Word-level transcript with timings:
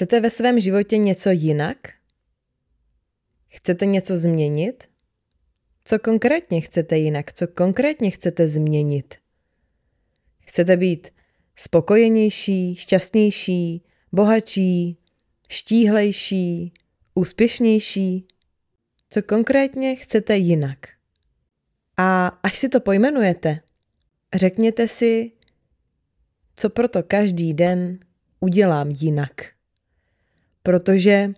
Chcete 0.00 0.20
ve 0.20 0.30
svém 0.30 0.60
životě 0.60 0.98
něco 0.98 1.30
jinak? 1.30 1.76
Chcete 3.48 3.86
něco 3.86 4.16
změnit? 4.16 4.88
Co 5.84 5.98
konkrétně 5.98 6.60
chcete 6.60 6.98
jinak? 6.98 7.32
Co 7.32 7.48
konkrétně 7.48 8.10
chcete 8.10 8.48
změnit? 8.48 9.14
Chcete 10.40 10.76
být 10.76 11.08
spokojenější, 11.56 12.76
šťastnější, 12.76 13.84
bohatší, 14.12 14.98
štíhlejší, 15.48 16.72
úspěšnější? 17.14 18.26
Co 19.10 19.22
konkrétně 19.22 19.96
chcete 19.96 20.36
jinak? 20.36 20.78
A 21.96 22.26
až 22.26 22.58
si 22.58 22.68
to 22.68 22.80
pojmenujete, 22.80 23.60
řekněte 24.34 24.88
si, 24.88 25.32
co 26.56 26.70
proto 26.70 27.02
každý 27.02 27.54
den 27.54 27.98
udělám 28.40 28.90
jinak. 28.90 29.59
Protože 30.62 31.32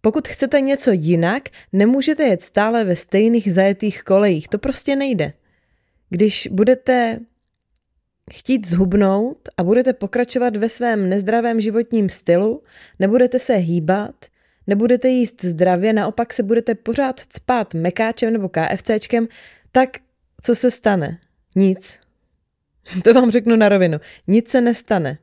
pokud 0.00 0.28
chcete 0.28 0.60
něco 0.60 0.90
jinak, 0.92 1.48
nemůžete 1.72 2.22
jet 2.22 2.42
stále 2.42 2.84
ve 2.84 2.96
stejných 2.96 3.52
zajetých 3.52 4.02
kolejích. 4.02 4.48
To 4.48 4.58
prostě 4.58 4.96
nejde. 4.96 5.32
Když 6.10 6.48
budete 6.52 7.20
chtít 8.32 8.66
zhubnout 8.66 9.48
a 9.56 9.64
budete 9.64 9.92
pokračovat 9.92 10.56
ve 10.56 10.68
svém 10.68 11.08
nezdravém 11.08 11.60
životním 11.60 12.08
stylu, 12.08 12.62
nebudete 12.98 13.38
se 13.38 13.54
hýbat, 13.54 14.14
nebudete 14.66 15.08
jíst 15.08 15.44
zdravě, 15.44 15.92
naopak 15.92 16.32
se 16.32 16.42
budete 16.42 16.74
pořád 16.74 17.20
spát 17.32 17.74
mekáčem 17.74 18.32
nebo 18.32 18.48
KFCčkem, 18.48 19.28
tak 19.72 19.90
co 20.42 20.54
se 20.54 20.70
stane? 20.70 21.18
Nic. 21.56 21.98
To 23.04 23.14
vám 23.14 23.30
řeknu 23.30 23.56
na 23.56 23.68
rovinu. 23.68 23.98
Nic 24.26 24.48
se 24.48 24.60
nestane. 24.60 25.18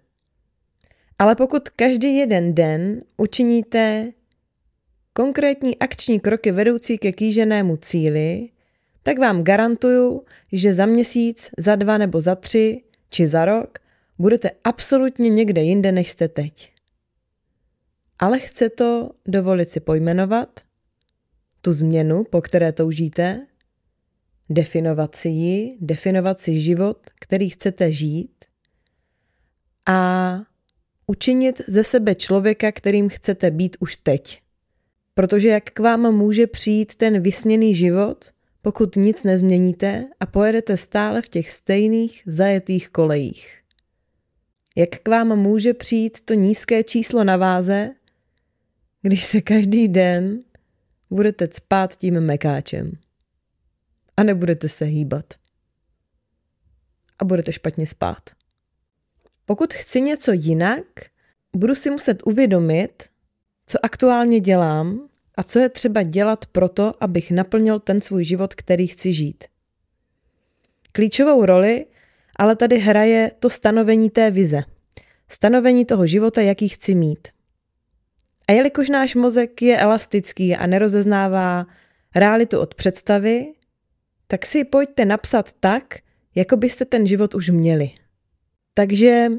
Ale 1.21 1.35
pokud 1.35 1.69
každý 1.69 2.15
jeden 2.15 2.53
den 2.53 3.01
učiníte 3.17 4.11
konkrétní 5.13 5.77
akční 5.79 6.19
kroky 6.19 6.51
vedoucí 6.51 6.97
ke 6.97 7.11
kýženému 7.11 7.77
cíli, 7.77 8.49
tak 9.03 9.19
vám 9.19 9.43
garantuju, 9.43 10.25
že 10.51 10.73
za 10.73 10.85
měsíc, 10.85 11.49
za 11.57 11.75
dva 11.75 11.97
nebo 11.97 12.21
za 12.21 12.35
tři 12.35 12.83
či 13.09 13.27
za 13.27 13.45
rok 13.45 13.79
budete 14.19 14.51
absolutně 14.63 15.29
někde 15.29 15.61
jinde, 15.61 15.91
než 15.91 16.09
jste 16.09 16.27
teď. 16.27 16.71
Ale 18.19 18.39
chce 18.39 18.69
to 18.69 19.11
dovolit 19.25 19.69
si 19.69 19.79
pojmenovat, 19.79 20.59
tu 21.61 21.73
změnu, 21.73 22.23
po 22.23 22.41
které 22.41 22.71
toužíte, 22.71 23.47
definovat 24.49 25.15
si 25.15 25.29
ji, 25.29 25.77
definovat 25.81 26.39
si 26.39 26.59
život, 26.59 26.97
který 27.19 27.49
chcete 27.49 27.91
žít 27.91 28.45
a 29.87 30.50
učinit 31.11 31.61
ze 31.67 31.83
sebe 31.83 32.15
člověka, 32.15 32.71
kterým 32.71 33.09
chcete 33.09 33.51
být 33.51 33.77
už 33.79 33.95
teď. 33.95 34.41
Protože 35.13 35.49
jak 35.49 35.63
k 35.63 35.79
vám 35.79 36.15
může 36.15 36.47
přijít 36.47 36.95
ten 36.95 37.21
vysněný 37.21 37.75
život, 37.75 38.31
pokud 38.61 38.95
nic 38.95 39.23
nezměníte 39.23 40.07
a 40.19 40.25
pojedete 40.25 40.77
stále 40.77 41.21
v 41.21 41.29
těch 41.29 41.51
stejných 41.51 42.23
zajetých 42.25 42.89
kolejích. 42.89 43.57
Jak 44.75 44.89
k 44.89 45.07
vám 45.07 45.35
může 45.35 45.73
přijít 45.73 46.21
to 46.25 46.33
nízké 46.33 46.83
číslo 46.83 47.23
na 47.23 47.37
váze, 47.37 47.89
když 49.01 49.23
se 49.25 49.41
každý 49.41 49.87
den 49.87 50.43
budete 51.09 51.47
spát 51.51 51.95
tím 51.95 52.21
mekáčem 52.21 52.91
a 54.17 54.23
nebudete 54.23 54.69
se 54.69 54.85
hýbat. 54.85 55.33
A 57.19 57.25
budete 57.25 57.51
špatně 57.51 57.87
spát. 57.87 58.40
Pokud 59.51 59.73
chci 59.73 60.01
něco 60.01 60.31
jinak, 60.31 60.83
budu 61.55 61.75
si 61.75 61.89
muset 61.89 62.23
uvědomit, 62.25 63.03
co 63.65 63.85
aktuálně 63.85 64.39
dělám 64.39 65.09
a 65.35 65.43
co 65.43 65.59
je 65.59 65.69
třeba 65.69 66.03
dělat 66.03 66.45
proto, 66.45 66.93
abych 67.03 67.31
naplnil 67.31 67.79
ten 67.79 68.01
svůj 68.01 68.23
život, 68.23 68.55
který 68.55 68.87
chci 68.87 69.13
žít. 69.13 69.43
Klíčovou 70.91 71.45
roli 71.45 71.85
ale 72.35 72.55
tady 72.55 72.77
hraje 72.77 73.31
to 73.39 73.49
stanovení 73.49 74.09
té 74.09 74.31
vize. 74.31 74.63
Stanovení 75.29 75.85
toho 75.85 76.07
života, 76.07 76.41
jaký 76.41 76.67
chci 76.67 76.95
mít. 76.95 77.27
A 78.49 78.51
jelikož 78.51 78.89
náš 78.89 79.15
mozek 79.15 79.61
je 79.61 79.79
elastický 79.79 80.55
a 80.55 80.67
nerozeznává 80.67 81.67
realitu 82.15 82.59
od 82.59 82.75
představy, 82.75 83.53
tak 84.27 84.45
si 84.45 84.63
pojďte 84.63 85.05
napsat 85.05 85.51
tak, 85.59 85.97
jako 86.35 86.57
byste 86.57 86.85
ten 86.85 87.07
život 87.07 87.35
už 87.35 87.49
měli. 87.49 87.91
Takže 88.73 89.29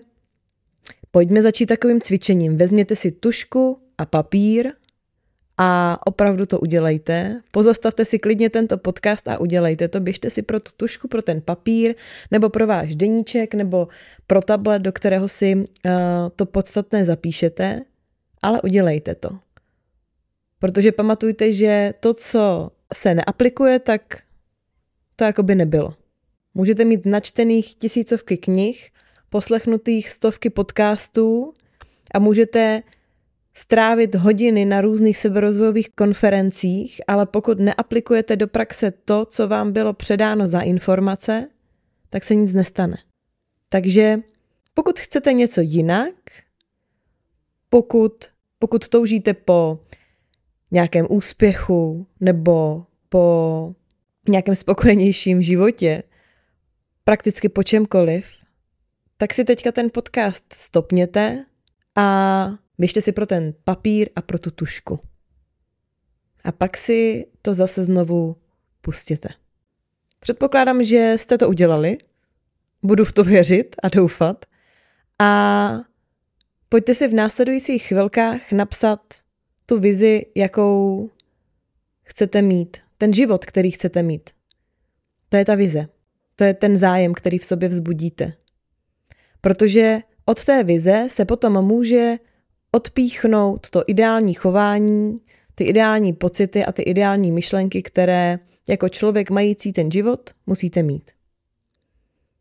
pojďme 1.13 1.43
začít 1.43 1.67
takovým 1.67 2.01
cvičením. 2.01 2.59
Vezměte 2.59 2.97
si 2.97 3.13
tušku 3.13 3.79
a 3.99 4.07
papír 4.07 4.73
a 5.59 5.99
opravdu 6.07 6.47
to 6.47 6.61
udělejte. 6.61 7.41
Pozastavte 7.51 8.05
si 8.05 8.19
klidně 8.19 8.51
tento 8.51 8.79
podcast 8.79 9.29
a 9.29 9.41
udělejte 9.41 9.89
to. 9.89 10.01
Běžte 10.01 10.31
si 10.31 10.43
pro 10.43 10.61
tu 10.61 10.71
tušku, 10.77 11.09
pro 11.09 11.23
ten 11.23 11.41
papír, 11.41 11.95
nebo 12.31 12.49
pro 12.49 12.67
váš 12.67 12.95
deníček, 12.95 13.55
nebo 13.55 13.89
pro 14.27 14.41
tablet, 14.41 14.83
do 14.83 14.93
kterého 14.93 15.29
si 15.29 15.55
uh, 15.57 15.63
to 16.37 16.47
podstatné 16.47 17.05
zapíšete, 17.05 17.81
ale 18.43 18.63
udělejte 18.63 19.15
to. 19.15 19.39
Protože 20.59 20.93
pamatujte, 20.93 21.53
že 21.53 21.95
to, 22.01 22.15
co 22.15 22.71
se 22.95 23.15
neaplikuje, 23.15 23.79
tak 23.79 24.03
to 25.17 25.25
jako 25.25 25.43
by 25.43 25.55
nebylo. 25.55 25.95
Můžete 26.55 26.85
mít 26.85 27.07
načtených 27.07 27.75
tisícovky 27.75 28.37
knih, 28.37 28.91
poslechnutých 29.33 30.11
stovky 30.11 30.51
podcastů 30.51 31.55
a 32.15 32.19
můžete 32.19 32.83
strávit 33.55 34.15
hodiny 34.15 34.65
na 34.65 34.81
různých 34.81 35.17
seberozvojových 35.17 35.91
konferencích, 35.91 37.01
ale 37.09 37.27
pokud 37.27 37.59
neaplikujete 37.59 38.37
do 38.37 38.49
praxe 38.49 38.91
to, 38.91 39.25
co 39.25 39.49
vám 39.49 39.73
bylo 39.73 39.93
předáno 39.93 40.47
za 40.47 40.61
informace, 40.61 41.49
tak 42.11 42.25
se 42.25 42.35
nic 42.35 42.53
nestane. 42.53 42.97
Takže 43.69 44.19
pokud 44.75 44.99
chcete 44.99 45.33
něco 45.33 45.61
jinak, 45.61 46.15
pokud, 47.69 48.25
pokud 48.59 48.89
toužíte 48.89 49.35
po 49.35 49.79
nějakém 50.71 51.07
úspěchu 51.11 52.07
nebo 52.21 52.87
po 53.09 53.75
nějakém 54.29 54.57
spokojenějším 54.57 55.43
životě, 55.43 56.03
prakticky 57.05 57.49
po 57.49 57.63
čemkoliv, 57.63 58.42
tak 59.23 59.35
si 59.35 59.45
teďka 59.45 59.73
ten 59.73 59.91
podcast 59.91 60.53
stopněte 60.53 61.45
a 61.97 62.49
běžte 62.79 63.01
si 63.01 63.13
pro 63.13 63.27
ten 63.27 63.55
papír 63.65 64.09
a 64.17 64.23
pro 64.23 64.39
tu 64.39 64.51
tušku. 64.51 65.01
A 66.45 66.53
pak 66.53 66.77
si 66.77 67.27
to 67.43 67.55
zase 67.55 67.85
znovu 67.85 68.37
pustěte. 68.81 69.29
Předpokládám, 70.21 70.85
že 70.85 71.15
jste 71.19 71.39
to 71.39 71.49
udělali. 71.49 71.99
Budu 72.83 73.05
v 73.05 73.13
to 73.13 73.25
věřit 73.25 73.77
a 73.83 73.89
doufat. 73.89 74.45
A 75.19 75.73
pojďte 76.69 76.95
si 76.95 77.09
v 77.09 77.15
následujících 77.15 77.83
chvilkách 77.83 78.53
napsat 78.53 79.01
tu 79.67 79.81
vizi, 79.81 80.27
jakou 80.35 81.11
chcete 82.03 82.43
mít, 82.43 82.77
ten 82.99 83.13
život, 83.13 83.45
který 83.45 83.71
chcete 83.71 84.03
mít. 84.03 84.31
To 85.29 85.37
je 85.37 85.45
ta 85.45 85.55
vize. 85.55 85.89
To 86.37 86.45
je 86.45 86.55
ten 86.55 86.77
zájem, 86.77 87.15
který 87.15 87.39
v 87.39 87.45
sobě 87.45 87.69
vzbudíte. 87.69 88.33
Protože 89.43 90.01
od 90.25 90.45
té 90.45 90.65
vize 90.65 91.07
se 91.11 91.25
potom 91.25 91.65
může 91.65 92.19
odpíchnout 92.71 93.71
to 93.71 93.85
ideální 93.87 94.35
chování, 94.35 95.19
ty 95.55 95.65
ideální 95.65 96.13
pocity 96.13 96.65
a 96.65 96.73
ty 96.73 96.83
ideální 96.83 97.33
myšlenky, 97.33 97.83
které 97.83 98.39
jako 98.69 98.89
člověk 98.89 99.31
mající 99.31 99.73
ten 99.73 99.91
život 99.91 100.31
musíte 100.47 100.83
mít. 100.83 101.11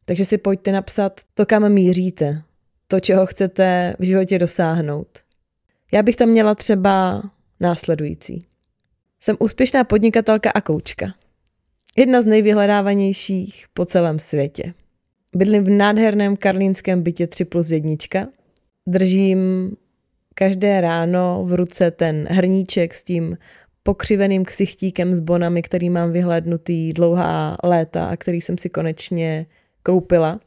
Takže 0.05 0.25
si 0.25 0.37
pojďte 0.37 0.71
napsat 0.71 1.21
to, 1.33 1.45
kam 1.45 1.69
míříte, 1.69 2.41
to, 2.87 2.99
čeho 2.99 3.25
chcete 3.25 3.95
v 3.99 4.03
životě 4.03 4.39
dosáhnout. 4.39 5.19
Já 5.93 6.03
bych 6.03 6.15
tam 6.15 6.29
měla 6.29 6.55
třeba 6.55 7.23
následující. 7.59 8.45
Jsem 9.19 9.35
úspěšná 9.39 9.83
podnikatelka 9.83 10.51
a 10.51 10.61
koučka. 10.61 11.13
Jedna 11.97 12.21
z 12.21 12.25
nejvyhledávanějších 12.25 13.65
po 13.73 13.85
celém 13.85 14.19
světě. 14.19 14.73
Bydlím 15.35 15.63
v 15.63 15.69
nádherném 15.69 16.37
karlínském 16.37 17.01
bytě 17.01 17.27
3 17.27 17.45
plus 17.45 17.71
1. 17.71 17.93
Držím 18.87 19.71
každé 20.35 20.81
ráno 20.81 21.43
v 21.45 21.53
ruce 21.53 21.91
ten 21.91 22.27
hrníček 22.29 22.93
s 22.93 23.03
tím 23.03 23.37
pokřiveným 23.83 24.45
ksichtíkem 24.45 25.13
s 25.13 25.19
bonami, 25.19 25.61
který 25.61 25.89
mám 25.89 26.11
vyhlédnutý 26.11 26.93
dlouhá 26.93 27.57
léta 27.63 28.05
a 28.05 28.17
který 28.17 28.41
jsem 28.41 28.57
si 28.57 28.69
konečně 28.69 29.45
koupila. 29.83 30.39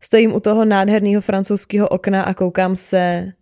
Stojím 0.00 0.34
u 0.34 0.40
toho 0.40 0.64
nádherného 0.64 1.20
francouzského 1.20 1.88
okna 1.88 2.22
a 2.22 2.34
koukám 2.34 2.76
se 2.76 3.32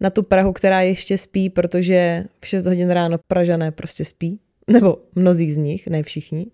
na 0.00 0.10
tu 0.10 0.22
Prahu, 0.22 0.52
která 0.52 0.80
ještě 0.80 1.18
spí, 1.18 1.50
protože 1.50 2.24
v 2.40 2.46
6 2.46 2.66
hodin 2.66 2.90
ráno 2.90 3.18
Pražané 3.28 3.72
prostě 3.72 4.04
spí. 4.04 4.40
Nebo 4.70 4.98
mnozí 5.14 5.52
z 5.52 5.56
nich, 5.56 5.86
ne 5.86 6.02
všichni. 6.02 6.46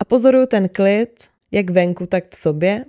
A 0.00 0.04
pozoruju 0.04 0.46
ten 0.46 0.68
klid, 0.68 1.24
jak 1.52 1.70
venku, 1.70 2.06
tak 2.06 2.24
v 2.30 2.36
sobě. 2.36 2.84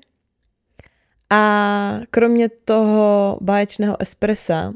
A 1.30 2.00
kromě 2.12 2.50
toho 2.50 3.38
báječného 3.42 4.02
espressa 4.02 4.74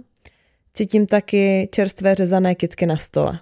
cítím 0.74 1.06
taky 1.06 1.70
čerstvé 1.72 2.16
řezané 2.16 2.56
kitky 2.56 2.86
na 2.86 2.98
stole. 2.98 3.40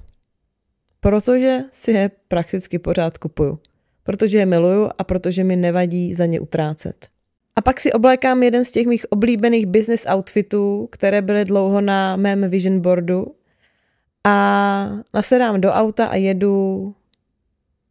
Protože 1.00 1.60
si 1.72 1.92
je 1.92 2.12
prakticky 2.28 2.80
pořád 2.80 3.18
kupuju. 3.18 3.60
Protože 4.04 4.38
je 4.38 4.46
miluju 4.46 4.90
a 4.98 5.04
protože 5.04 5.44
mi 5.44 5.56
nevadí 5.56 6.14
za 6.14 6.26
ně 6.26 6.40
utrácet. 6.40 7.08
A 7.56 7.62
pak 7.62 7.80
si 7.80 7.94
oblékám 7.94 8.44
jeden 8.44 8.66
z 8.66 8.72
těch 8.72 8.88
mých 8.88 9.12
oblíbených 9.12 9.66
business 9.66 10.06
outfitů, 10.16 10.88
které 10.92 11.22
byly 11.22 11.46
dlouho 11.46 11.82
na 11.82 12.16
mém 12.16 12.50
vision 12.50 12.80
boardu 12.80 13.36
a 14.24 14.90
nasedám 15.14 15.62
do 15.62 15.72
auta 15.72 16.06
a 16.06 16.16
jedu 16.16 16.96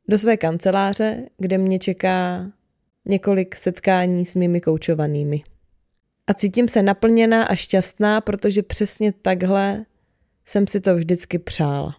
do 0.09 0.19
své 0.19 0.37
kanceláře, 0.37 1.29
kde 1.38 1.59
mě 1.59 1.79
čeká 1.79 2.47
několik 3.09 3.57
setkání 3.57 4.27
s 4.27 4.35
mými 4.35 4.61
koučovanými. 4.61 5.43
A 6.27 6.35
cítím 6.35 6.69
se 6.69 6.83
naplněná 6.83 7.45
a 7.45 7.55
šťastná, 7.55 8.21
protože 8.21 8.63
přesně 8.63 9.13
takhle 9.13 9.85
jsem 10.45 10.67
si 10.67 10.81
to 10.81 10.97
vždycky 10.97 11.39
přála. 11.39 11.97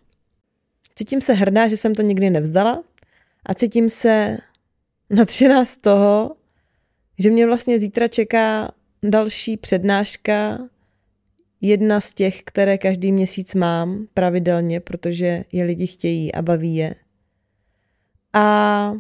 Cítím 0.96 1.22
se 1.22 1.34
hrdá, 1.34 1.68
že 1.68 1.78
jsem 1.78 1.96
to 1.96 2.02
nikdy 2.02 2.30
nevzdala 2.30 2.84
a 3.46 3.54
cítím 3.54 3.90
se 3.90 4.38
nadšená 5.10 5.66
z 5.66 5.78
toho, 5.78 6.36
že 7.20 7.30
mě 7.30 7.46
vlastně 7.46 7.80
zítra 7.80 8.08
čeká 8.08 8.72
další 9.04 9.58
přednáška, 9.58 10.60
jedna 11.62 12.02
z 12.02 12.14
těch, 12.14 12.44
které 12.44 12.78
každý 12.78 13.12
měsíc 13.12 13.56
mám 13.56 14.08
pravidelně, 14.14 14.80
protože 14.80 15.44
je 15.52 15.64
lidi 15.64 15.88
chtějí 15.88 16.36
a 16.36 16.42
baví 16.42 16.76
je. 16.76 16.96
A 18.34 18.94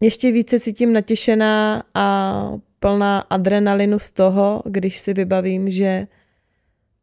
ještě 0.00 0.32
více 0.32 0.60
cítím 0.60 0.92
natěšená 0.92 1.84
a 1.94 2.44
plná 2.80 3.20
adrenalinu 3.20 3.98
z 3.98 4.12
toho, 4.12 4.62
když 4.66 4.98
si 4.98 5.14
vybavím, 5.14 5.70
že 5.70 6.06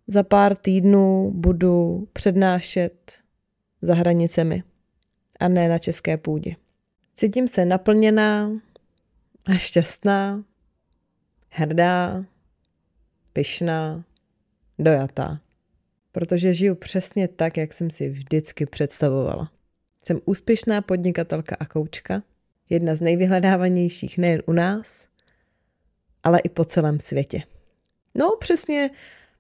za 0.08 0.24
pár 0.24 0.56
týdnů 0.56 1.32
budu 1.36 2.08
přednášet 2.14 3.14
za 3.82 3.94
hranicemi 3.94 4.64
a 5.40 5.48
ne 5.48 5.70
na 5.70 5.78
české 5.78 6.18
půdě. 6.18 6.56
Cítím 7.16 7.48
se 7.48 7.66
naplněná 7.66 8.52
a 9.46 9.54
šťastná, 9.54 10.44
hrdá, 11.50 12.26
pyšná, 13.34 14.04
dojatá. 14.80 15.40
Protože 16.12 16.54
žiju 16.54 16.76
přesně 16.76 17.28
tak, 17.28 17.58
jak 17.58 17.74
jsem 17.74 17.92
si 17.92 18.10
vždycky 18.10 18.66
představovala. 18.66 19.52
Jsem 20.04 20.20
úspěšná 20.26 20.82
podnikatelka 20.82 21.56
a 21.60 21.66
koučka, 21.66 22.24
jedna 22.70 22.96
z 22.96 23.02
nejvyhledávanějších 23.02 24.18
nejen 24.18 24.42
u 24.46 24.52
nás, 24.52 25.06
ale 26.24 26.40
i 26.40 26.50
po 26.50 26.66
celém 26.66 27.00
světě. 27.00 27.42
No, 28.16 28.32
přesně, 28.40 28.90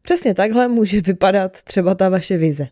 přesně 0.01 0.33
takhle 0.33 0.67
může 0.67 1.01
vypadat 1.01 1.63
třeba 1.63 1.95
ta 1.95 2.09
vaše 2.09 2.37
vize. 2.37 2.67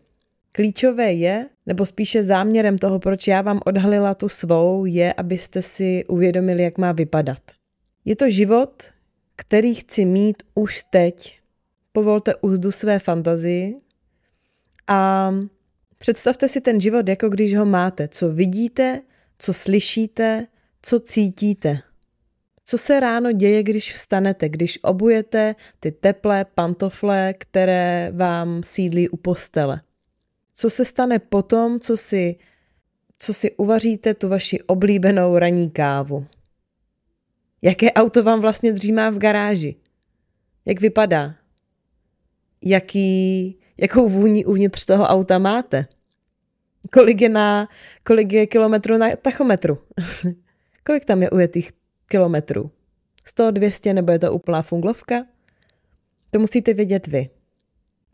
Klíčové 0.52 1.12
je, 1.12 1.48
nebo 1.66 1.86
spíše 1.86 2.22
záměrem 2.22 2.78
toho, 2.78 2.98
proč 2.98 3.28
já 3.28 3.42
vám 3.42 3.60
odhalila 3.66 4.14
tu 4.14 4.28
svou, 4.28 4.84
je, 4.84 5.12
abyste 5.12 5.62
si 5.62 6.04
uvědomili, 6.08 6.62
jak 6.62 6.78
má 6.78 6.92
vypadat. 6.92 7.38
Je 8.04 8.16
to 8.16 8.30
život, 8.30 8.82
který 9.36 9.74
chci 9.74 10.04
mít 10.04 10.42
už 10.54 10.82
teď. 10.90 11.38
Povolte 11.92 12.34
úzdu 12.34 12.72
své 12.72 12.98
fantazii 12.98 13.76
a 14.88 15.30
představte 15.98 16.48
si 16.48 16.60
ten 16.60 16.80
život, 16.80 17.08
jako 17.08 17.28
když 17.28 17.56
ho 17.56 17.64
máte. 17.64 18.08
Co 18.08 18.32
vidíte, 18.32 19.00
co 19.38 19.52
slyšíte, 19.52 20.46
co 20.82 21.00
cítíte. 21.00 21.78
Co 22.64 22.78
se 22.78 23.00
ráno 23.00 23.32
děje, 23.32 23.62
když 23.62 23.92
vstanete, 23.92 24.48
když 24.48 24.78
obujete 24.82 25.54
ty 25.80 25.92
teplé 25.92 26.44
pantofle, 26.44 27.34
které 27.38 28.12
vám 28.14 28.62
sídlí 28.62 29.08
u 29.08 29.16
postele? 29.16 29.80
Co 30.54 30.70
se 30.70 30.84
stane 30.84 31.18
potom, 31.18 31.80
co 31.80 31.96
si, 31.96 32.36
co 33.18 33.34
si 33.34 33.56
uvaříte 33.56 34.14
tu 34.14 34.28
vaši 34.28 34.62
oblíbenou 34.62 35.38
ranní 35.38 35.70
kávu? 35.70 36.26
Jaké 37.62 37.92
auto 37.92 38.22
vám 38.22 38.40
vlastně 38.40 38.72
dřímá 38.72 39.10
v 39.10 39.18
garáži? 39.18 39.76
Jak 40.64 40.80
vypadá? 40.80 41.34
Jaký, 42.62 43.58
jakou 43.76 44.08
vůni 44.08 44.44
uvnitř 44.44 44.84
toho 44.84 45.04
auta 45.04 45.38
máte? 45.38 45.86
Kolik 46.92 47.20
je, 47.20 47.28
na, 47.28 47.68
kolik 48.06 48.32
je 48.32 48.46
kilometrů 48.46 48.96
na 48.96 49.16
tachometru? 49.16 49.78
kolik 50.86 51.04
tam 51.04 51.22
je 51.22 51.30
ujetých 51.30 51.72
kilometrů? 52.08 52.70
100, 53.24 53.50
200 53.50 53.94
nebo 53.94 54.12
je 54.12 54.18
to 54.18 54.32
úplná 54.32 54.62
funglovka? 54.62 55.26
To 56.30 56.38
musíte 56.38 56.74
vědět 56.74 57.06
vy. 57.06 57.30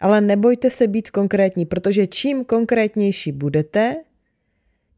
Ale 0.00 0.20
nebojte 0.20 0.70
se 0.70 0.86
být 0.86 1.10
konkrétní, 1.10 1.66
protože 1.66 2.06
čím 2.06 2.44
konkrétnější 2.44 3.32
budete, 3.32 3.96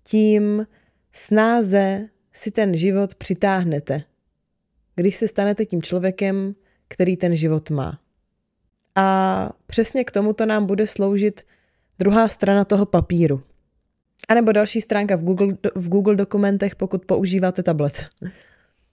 tím 0.04 0.66
snáze 1.12 2.08
si 2.32 2.50
ten 2.50 2.76
život 2.76 3.14
přitáhnete. 3.14 4.02
Když 4.96 5.16
se 5.16 5.28
stanete 5.28 5.64
tím 5.64 5.82
člověkem, 5.82 6.54
který 6.88 7.16
ten 7.16 7.36
život 7.36 7.70
má. 7.70 8.00
A 8.94 9.50
přesně 9.66 10.04
k 10.04 10.10
tomuto 10.10 10.46
nám 10.46 10.66
bude 10.66 10.86
sloužit 10.86 11.42
druhá 11.98 12.28
strana 12.28 12.64
toho 12.64 12.86
papíru. 12.86 13.42
A 14.28 14.34
nebo 14.34 14.52
další 14.52 14.80
stránka 14.80 15.16
v 15.16 15.22
Google, 15.22 15.48
v 15.74 15.88
Google 15.88 16.16
dokumentech, 16.16 16.76
pokud 16.76 17.04
používáte 17.04 17.62
tablet. 17.62 18.06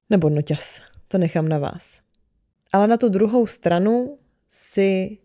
Nebo 0.09 0.29
noťas. 0.29 0.81
To 1.07 1.17
nechám 1.17 1.49
na 1.49 1.59
vás. 1.59 2.01
Ale 2.73 2.87
na 2.87 2.97
tu 2.97 3.09
druhou 3.09 3.47
stranu 3.47 4.17
si 4.49 5.17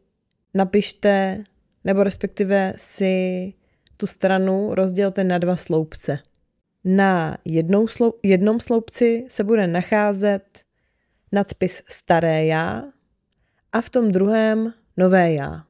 napište, 0.54 1.44
nebo 1.84 2.02
respektive 2.02 2.72
si 2.76 3.54
tu 3.96 4.06
stranu 4.06 4.74
rozdělte 4.74 5.24
na 5.24 5.38
dva 5.38 5.56
sloupce. 5.56 6.18
Na 6.84 7.38
jednou 7.44 7.88
slou, 7.88 8.14
jednom 8.22 8.60
sloupci 8.60 9.26
se 9.28 9.44
bude 9.44 9.66
nacházet 9.66 10.60
nadpis 11.32 11.82
Staré 11.88 12.46
já 12.46 12.84
a 13.72 13.80
v 13.80 13.90
tom 13.90 14.12
druhém 14.12 14.72
Nové 14.96 15.32
já. 15.32 15.64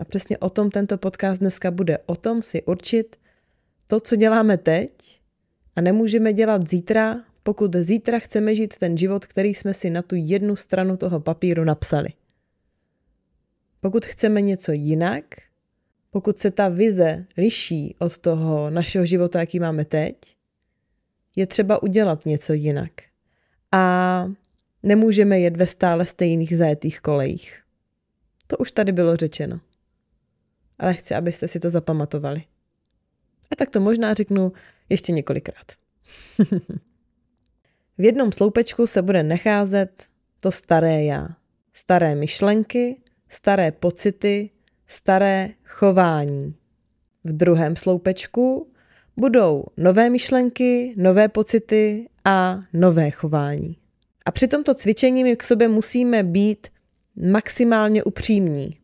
A 0.00 0.04
přesně 0.04 0.38
o 0.38 0.50
tom 0.50 0.70
tento 0.70 0.98
podcast 0.98 1.40
dneska 1.40 1.70
bude. 1.70 1.98
O 2.06 2.16
tom 2.16 2.42
si 2.42 2.62
určit 2.62 3.16
to, 3.90 4.00
co 4.00 4.16
děláme 4.16 4.58
teď 4.58 5.20
a 5.76 5.80
nemůžeme 5.80 6.32
dělat 6.32 6.68
zítra, 6.68 7.24
pokud 7.42 7.76
zítra 7.76 8.18
chceme 8.18 8.54
žít 8.54 8.78
ten 8.78 8.96
život, 8.96 9.26
který 9.26 9.54
jsme 9.54 9.74
si 9.74 9.90
na 9.90 10.02
tu 10.02 10.14
jednu 10.18 10.56
stranu 10.56 10.96
toho 10.96 11.20
papíru 11.20 11.64
napsali. 11.64 12.08
Pokud 13.80 14.04
chceme 14.04 14.40
něco 14.40 14.72
jinak, 14.72 15.24
pokud 16.10 16.38
se 16.38 16.50
ta 16.50 16.68
vize 16.68 17.26
liší 17.36 17.96
od 17.98 18.18
toho 18.18 18.70
našeho 18.70 19.06
života, 19.06 19.40
jaký 19.40 19.60
máme 19.60 19.84
teď, 19.84 20.16
je 21.36 21.46
třeba 21.46 21.82
udělat 21.82 22.26
něco 22.26 22.52
jinak. 22.52 22.92
A 23.72 24.24
nemůžeme 24.82 25.40
jet 25.40 25.56
ve 25.56 25.66
stále 25.66 26.06
stejných 26.06 26.56
zajetých 26.56 27.00
kolejích. 27.00 27.62
To 28.46 28.56
už 28.56 28.72
tady 28.72 28.92
bylo 28.92 29.16
řečeno. 29.16 29.60
Ale 30.78 30.94
chci, 30.94 31.14
abyste 31.14 31.48
si 31.48 31.60
to 31.60 31.70
zapamatovali. 31.70 32.44
A 33.50 33.56
tak 33.56 33.70
to 33.70 33.80
možná 33.80 34.14
řeknu 34.14 34.52
ještě 34.88 35.12
několikrát. 35.12 35.66
v 37.98 38.04
jednom 38.04 38.32
sloupečku 38.32 38.86
se 38.86 39.02
bude 39.02 39.22
nacházet 39.22 40.06
to 40.40 40.52
staré 40.52 41.04
já. 41.04 41.28
Staré 41.72 42.14
myšlenky, 42.14 42.96
staré 43.28 43.72
pocity, 43.72 44.50
staré 44.86 45.50
chování. 45.64 46.54
V 47.24 47.32
druhém 47.32 47.76
sloupečku 47.76 48.72
budou 49.16 49.64
nové 49.76 50.10
myšlenky, 50.10 50.94
nové 50.96 51.28
pocity 51.28 52.08
a 52.24 52.60
nové 52.72 53.10
chování. 53.10 53.76
A 54.26 54.30
při 54.30 54.48
tomto 54.48 54.74
cvičení 54.74 55.24
my 55.24 55.36
k 55.36 55.42
sobě 55.42 55.68
musíme 55.68 56.22
být 56.22 56.68
maximálně 57.16 58.04
upřímní. 58.04 58.78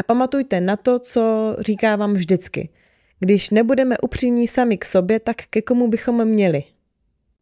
A 0.00 0.02
pamatujte 0.02 0.60
na 0.60 0.76
to, 0.76 0.98
co 0.98 1.56
říkávám 1.58 2.14
vždycky. 2.14 2.68
Když 3.20 3.50
nebudeme 3.50 3.98
upřímní 3.98 4.48
sami 4.48 4.78
k 4.78 4.84
sobě, 4.84 5.20
tak 5.20 5.36
ke 5.36 5.62
komu 5.62 5.88
bychom 5.88 6.24
měli? 6.24 6.64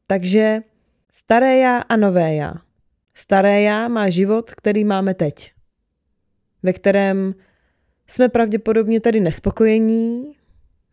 Takže 0.06 0.62
staré 1.12 1.56
já 1.59 1.78
a 1.78 1.97
nové 1.97 2.35
já. 2.35 2.54
Staré 3.14 3.62
já 3.62 3.88
má 3.88 4.11
život, 4.11 4.54
který 4.54 4.85
máme 4.85 5.14
teď 5.14 5.56
ve 6.66 6.73
kterém 6.73 7.35
jsme 8.06 8.28
pravděpodobně 8.28 9.00
tady 9.00 9.21
nespokojení, 9.21 10.37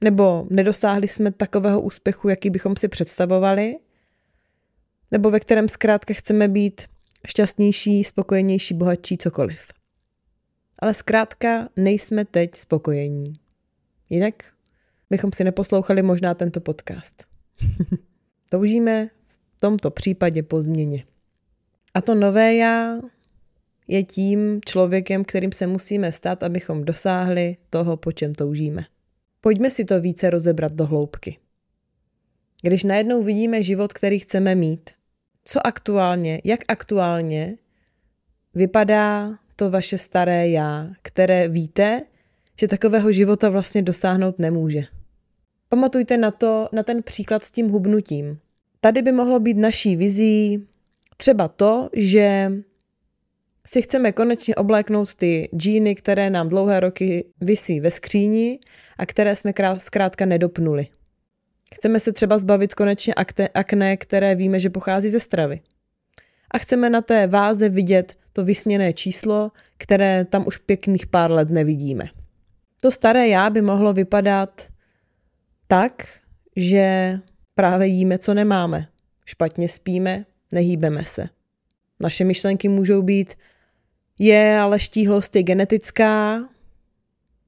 nebo 0.02 0.48
nedosáhli 0.50 1.08
jsme 1.08 1.32
takového 1.32 1.82
úspěchu, 1.82 2.30
jaký 2.30 2.50
bychom 2.50 2.76
si 2.76 2.88
představovali, 2.88 3.78
nebo 5.12 5.32
ve 5.32 5.40
kterém 5.40 5.70
zkrátka 5.70 6.14
chceme 6.14 6.48
být 6.48 6.82
šťastnější, 7.28 8.04
spokojenější, 8.04 8.74
bohatší, 8.74 9.18
cokoliv. 9.18 9.68
Ale 10.80 10.94
zkrátka 10.94 11.70
nejsme 11.76 12.26
teď 12.26 12.56
spokojení. 12.56 13.34
Jinak 14.10 14.53
bychom 15.14 15.32
si 15.32 15.44
neposlouchali 15.44 16.02
možná 16.02 16.34
tento 16.34 16.62
podcast. 16.62 17.24
Toužíme 18.50 19.10
v 19.58 19.60
tomto 19.60 19.92
případě 19.92 20.44
po 20.44 20.62
změně. 20.62 21.06
A 21.94 22.02
to 22.02 22.16
nové 22.16 22.56
já 22.56 22.98
je 23.88 24.04
tím 24.04 24.62
člověkem, 24.66 25.24
kterým 25.24 25.52
se 25.52 25.68
musíme 25.68 26.12
stát, 26.12 26.44
abychom 26.44 26.86
dosáhli 26.86 27.58
toho, 27.70 27.98
po 27.98 28.12
čem 28.12 28.36
toužíme. 28.36 28.86
Pojďme 29.42 29.72
si 29.72 29.86
to 29.86 30.02
více 30.02 30.30
rozebrat 30.30 30.74
do 30.74 30.86
hloubky. 30.86 31.38
Když 32.62 32.84
najednou 32.84 33.24
vidíme 33.24 33.64
život, 33.64 33.94
který 33.94 34.20
chceme 34.20 34.56
mít, 34.56 34.90
co 35.46 35.68
aktuálně, 35.68 36.42
jak 36.44 36.60
aktuálně 36.68 37.58
vypadá 38.54 39.38
to 39.56 39.70
vaše 39.70 39.98
staré 39.98 40.50
já, 40.50 40.90
které 41.02 41.48
víte, 41.48 42.02
že 42.60 42.68
takového 42.68 43.12
života 43.12 43.50
vlastně 43.50 43.82
dosáhnout 43.82 44.40
nemůže. 44.40 44.93
Pamatujte 45.74 46.18
na 46.18 46.32
to, 46.32 46.70
na 46.72 46.84
ten 46.84 47.04
příklad 47.04 47.44
s 47.44 47.52
tím 47.52 47.70
hubnutím. 47.70 48.40
Tady 48.80 49.02
by 49.02 49.12
mohlo 49.12 49.40
být 49.40 49.58
naší 49.58 49.96
vizí 49.96 50.68
třeba 51.18 51.48
to, 51.48 51.90
že 51.94 52.52
si 53.66 53.82
chceme 53.82 54.12
konečně 54.12 54.56
obléknout 54.56 55.16
ty 55.16 55.50
džíny, 55.56 55.96
které 55.96 56.30
nám 56.30 56.50
dlouhé 56.50 56.80
roky 56.80 57.26
visí 57.42 57.80
ve 57.80 57.92
skříni 57.92 58.60
a 58.98 59.06
které 59.06 59.36
jsme 59.36 59.54
zkrátka 59.78 60.26
nedopnuli. 60.26 60.88
Chceme 61.76 62.00
se 62.00 62.14
třeba 62.14 62.38
zbavit 62.38 62.74
konečně 62.74 63.14
akné, 63.54 63.98
které 63.98 64.36
víme, 64.36 64.60
že 64.60 64.70
pochází 64.70 65.10
ze 65.10 65.20
stravy. 65.20 65.62
A 66.52 66.58
chceme 66.58 66.90
na 66.90 67.02
té 67.02 67.28
váze 67.28 67.70
vidět 67.70 68.14
to 68.34 68.46
vysněné 68.46 68.94
číslo, 68.94 69.52
které 69.78 70.26
tam 70.26 70.44
už 70.48 70.58
pěkných 70.58 71.08
pár 71.08 71.32
let 71.32 71.50
nevidíme. 71.50 72.06
To 72.82 72.92
staré 72.92 73.28
já 73.28 73.50
by 73.50 73.62
mohlo 73.62 73.94
vypadat 73.94 74.73
tak, 75.74 76.08
že 76.56 77.20
právě 77.56 77.88
jíme, 77.88 78.18
co 78.18 78.34
nemáme. 78.34 78.88
Špatně 79.26 79.70
spíme, 79.70 80.26
nehýbeme 80.52 81.06
se. 81.06 81.30
Naše 82.00 82.24
myšlenky 82.24 82.70
můžou 82.70 83.02
být, 83.02 83.34
je, 84.20 84.58
ale 84.60 84.80
štíhlost 84.80 85.36
je 85.36 85.44
genetická. 85.44 86.38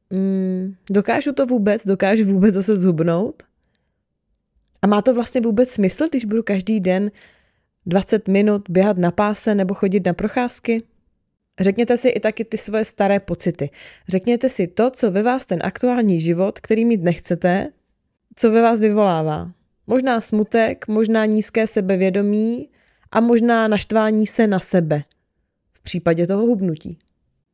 Mm, 0.10 0.75
dokážu 0.89 1.34
to 1.34 1.46
vůbec? 1.46 1.86
Dokážu 1.86 2.25
vůbec 2.25 2.53
zase 2.53 2.75
zhubnout? 2.75 3.44
A 4.82 4.88
má 4.88 5.01
to 5.01 5.13
vlastně 5.13 5.41
vůbec 5.41 5.70
smysl, 5.70 6.08
když 6.10 6.25
budu 6.25 6.44
každý 6.44 6.79
den 6.79 7.12
20 7.86 8.27
minut 8.27 8.70
běhat 8.70 8.98
na 8.98 9.12
páse 9.12 9.55
nebo 9.55 9.74
chodit 9.74 10.05
na 10.05 10.13
procházky? 10.13 10.84
Řekněte 11.60 11.98
si 11.98 12.10
i 12.10 12.20
taky 12.20 12.46
ty 12.46 12.58
svoje 12.58 12.86
staré 12.86 13.20
pocity. 13.20 13.70
Řekněte 14.08 14.50
si 14.50 14.67
to, 14.67 14.91
co 14.91 15.12
ve 15.12 15.24
vás 15.24 15.46
ten 15.46 15.60
aktuální 15.63 16.20
život, 16.20 16.60
který 16.60 16.86
mít 16.86 17.03
nechcete, 17.03 17.72
co 18.35 18.51
ve 18.51 18.61
vás 18.61 18.79
vyvolává. 18.79 19.51
Možná 19.87 20.21
smutek, 20.21 20.87
možná 20.87 21.25
nízké 21.25 21.67
sebevědomí 21.67 22.69
a 23.11 23.19
možná 23.19 23.67
naštvání 23.67 24.27
se 24.27 24.47
na 24.47 24.59
sebe 24.59 25.03
v 25.73 25.81
případě 25.83 26.27
toho 26.27 26.45
hubnutí. 26.45 26.97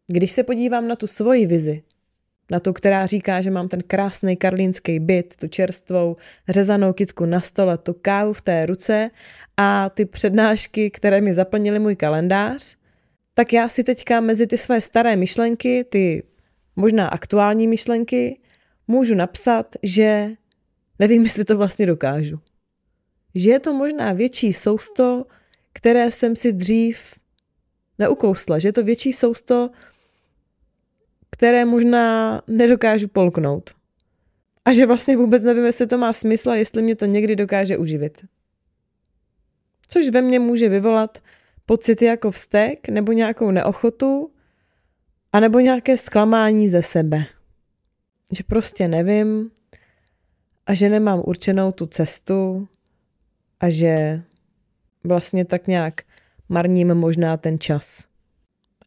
Když 0.07 0.31
se 0.31 0.43
podívám 0.43 0.88
na 0.88 0.95
tu 0.95 1.07
svoji 1.07 1.45
vizi, 1.45 1.83
na 2.51 2.59
tu, 2.59 2.73
která 2.73 3.05
říká, 3.05 3.41
že 3.41 3.51
mám 3.51 3.67
ten 3.67 3.83
krásný 3.88 4.38
karlínský 4.38 5.00
byt, 5.00 5.35
tu 5.35 5.47
čerstvou 5.47 6.15
řezanou 6.50 6.93
kitku 6.93 7.25
na 7.25 7.41
stole, 7.41 7.77
tu 7.77 7.95
kávu 8.01 8.33
v 8.33 8.41
té 8.41 8.65
ruce 8.65 9.09
a 9.57 9.89
ty 9.89 10.05
přednášky, 10.05 10.91
které 10.91 11.21
mi 11.21 11.33
zaplnily 11.33 11.79
můj 11.79 11.95
kalendář, 11.95 12.75
tak 13.33 13.53
já 13.53 13.69
si 13.69 13.83
teďka 13.83 14.19
mezi 14.19 14.47
ty 14.47 14.57
své 14.57 14.81
staré 14.81 15.15
myšlenky, 15.15 15.83
ty 15.83 16.23
možná 16.75 17.07
aktuální 17.07 17.67
myšlenky, 17.67 18.39
můžu 18.88 19.15
napsat, 19.15 19.75
že 19.83 20.29
nevím, 21.01 21.24
jestli 21.24 21.46
to 21.46 21.58
vlastně 21.58 21.86
dokážu. 21.86 22.39
Že 23.36 23.50
je 23.50 23.60
to 23.60 23.74
možná 23.74 24.13
větší 24.13 24.53
sousto, 24.53 25.25
které 25.74 26.12
jsem 26.12 26.36
si 26.36 26.53
dřív 26.53 27.15
neukousla, 28.00 28.60
že 28.60 28.67
je 28.67 28.74
to 28.74 28.84
větší 28.84 29.13
sousto, 29.13 29.70
které 31.29 31.65
možná 31.65 32.41
nedokážu 32.48 33.08
polknout. 33.08 33.72
A 34.65 34.74
že 34.74 34.86
vlastně 34.86 35.17
vůbec 35.17 35.43
nevím, 35.43 35.65
jestli 35.65 35.88
to 35.88 35.98
má 35.98 36.13
smysl 36.13 36.50
a 36.50 36.55
jestli 36.55 36.81
mě 36.81 36.96
to 36.96 37.05
někdy 37.05 37.36
dokáže 37.36 37.77
uživit. 37.77 38.25
Což 39.88 40.10
ve 40.10 40.22
mně 40.22 40.39
může 40.39 40.70
vyvolat 40.70 41.17
pocity 41.65 42.05
jako 42.05 42.31
vztek 42.31 42.89
nebo 42.89 43.12
nějakou 43.12 43.51
neochotu 43.51 44.31
a 45.34 45.39
nebo 45.39 45.60
nějaké 45.60 45.98
zklamání 45.98 46.70
ze 46.70 46.84
sebe. 46.84 47.25
Že 48.31 48.43
prostě 48.43 48.88
nevím 48.88 49.51
a 50.65 50.74
že 50.74 50.89
nemám 50.89 51.22
určenou 51.25 51.72
tu 51.72 51.86
cestu 51.86 52.68
a 53.60 53.70
že 53.70 54.22
vlastně 55.03 55.46
tak 55.46 55.68
nějak 55.68 56.01
marním 56.50 56.94
možná 56.94 57.38
ten 57.38 57.60
čas. 57.60 58.06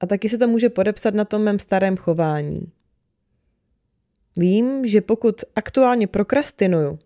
A 0.01 0.07
taky 0.07 0.29
se 0.29 0.39
to 0.39 0.49
může 0.49 0.69
podepsat 0.69 1.15
na 1.15 1.25
tom 1.25 1.43
mém 1.43 1.59
starém 1.59 1.97
chování. 1.97 2.73
Vím, 4.39 4.87
že 4.87 5.01
pokud 5.01 5.45
aktuálně 5.57 6.07
prokrastinuju, 6.07 6.99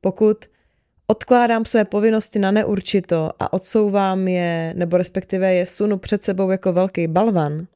pokud 0.00 0.44
odkládám 1.06 1.64
své 1.64 1.84
povinnosti 1.84 2.38
na 2.38 2.50
neurčito 2.50 3.30
a 3.38 3.52
odsouvám 3.52 4.28
je, 4.28 4.74
nebo 4.76 4.96
respektive 4.96 5.54
je 5.54 5.66
sunu 5.66 5.98
před 5.98 6.22
sebou 6.22 6.50
jako 6.50 6.72
velký 6.72 7.06
balvan, 7.06 7.66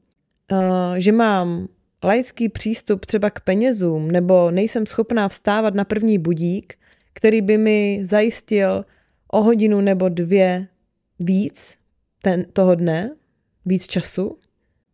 eh, 0.53 1.01
že 1.01 1.13
mám 1.13 1.69
laický 2.03 2.49
přístup 2.49 3.07
třeba 3.07 3.31
k 3.31 3.41
penězům, 3.41 4.11
nebo 4.11 4.51
nejsem 4.51 4.87
schopná 4.87 5.29
vstávat 5.29 5.75
na 5.75 5.85
první 5.85 6.19
budík, 6.19 6.75
který 7.13 7.43
by 7.43 7.59
mi 7.59 8.01
zajistil 8.03 8.85
o 9.29 9.43
hodinu 9.43 9.81
nebo 9.81 10.09
dvě 10.09 10.69
víc 11.19 11.79
ten, 12.23 12.45
toho 12.53 12.75
dne, 12.75 13.17
víc 13.67 13.87
času, 13.87 14.39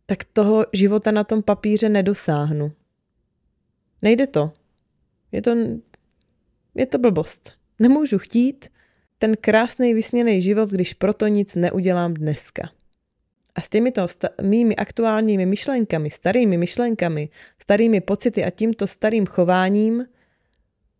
tak 0.05 0.23
toho 0.23 0.65
života 0.73 1.11
na 1.11 1.23
tom 1.23 1.43
papíře 1.43 1.89
nedosáhnu. 1.89 2.71
Nejde 4.01 4.27
to. 4.27 4.51
Je 5.31 5.41
to, 5.41 5.55
je 6.75 6.85
to 6.85 6.97
blbost. 6.97 7.53
Nemůžu 7.79 8.17
chtít 8.17 8.69
ten 9.17 9.35
krásný 9.41 9.93
vysněný 9.93 10.41
život, 10.41 10.69
když 10.69 10.93
proto 10.93 11.27
nic 11.27 11.55
neudělám 11.55 12.13
dneska. 12.13 12.69
A 13.55 13.61
s 13.61 13.69
těmito 13.69 14.07
mými 14.41 14.75
aktuálními 14.75 15.45
myšlenkami, 15.45 16.09
starými 16.09 16.57
myšlenkami, 16.57 17.29
starými 17.59 18.01
pocity 18.01 18.43
a 18.43 18.49
tímto 18.49 18.87
starým 18.87 19.25
chováním 19.25 20.05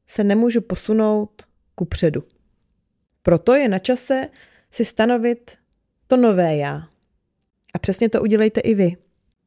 se 0.07 0.23
nemůžu 0.23 0.61
posunout 0.61 1.43
ku 1.75 1.85
předu. 1.85 2.23
Proto 3.23 3.53
je 3.53 3.69
na 3.69 3.79
čase 3.79 4.29
si 4.71 4.85
stanovit 4.85 5.57
to 6.07 6.17
nové 6.17 6.55
já. 6.55 6.87
A 7.73 7.79
přesně 7.79 8.09
to 8.09 8.21
udělejte 8.21 8.59
i 8.59 8.75
vy. 8.75 8.97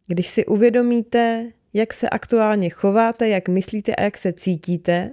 Když 0.07 0.29
si 0.29 0.47
uvědomíte, 0.47 1.53
jak 1.73 1.93
se 1.93 2.09
aktuálně 2.09 2.71
chováte, 2.71 3.29
jak 3.29 3.49
myslíte 3.49 3.95
a 3.95 4.03
jak 4.03 4.19
se 4.19 4.33
cítíte, 4.33 5.11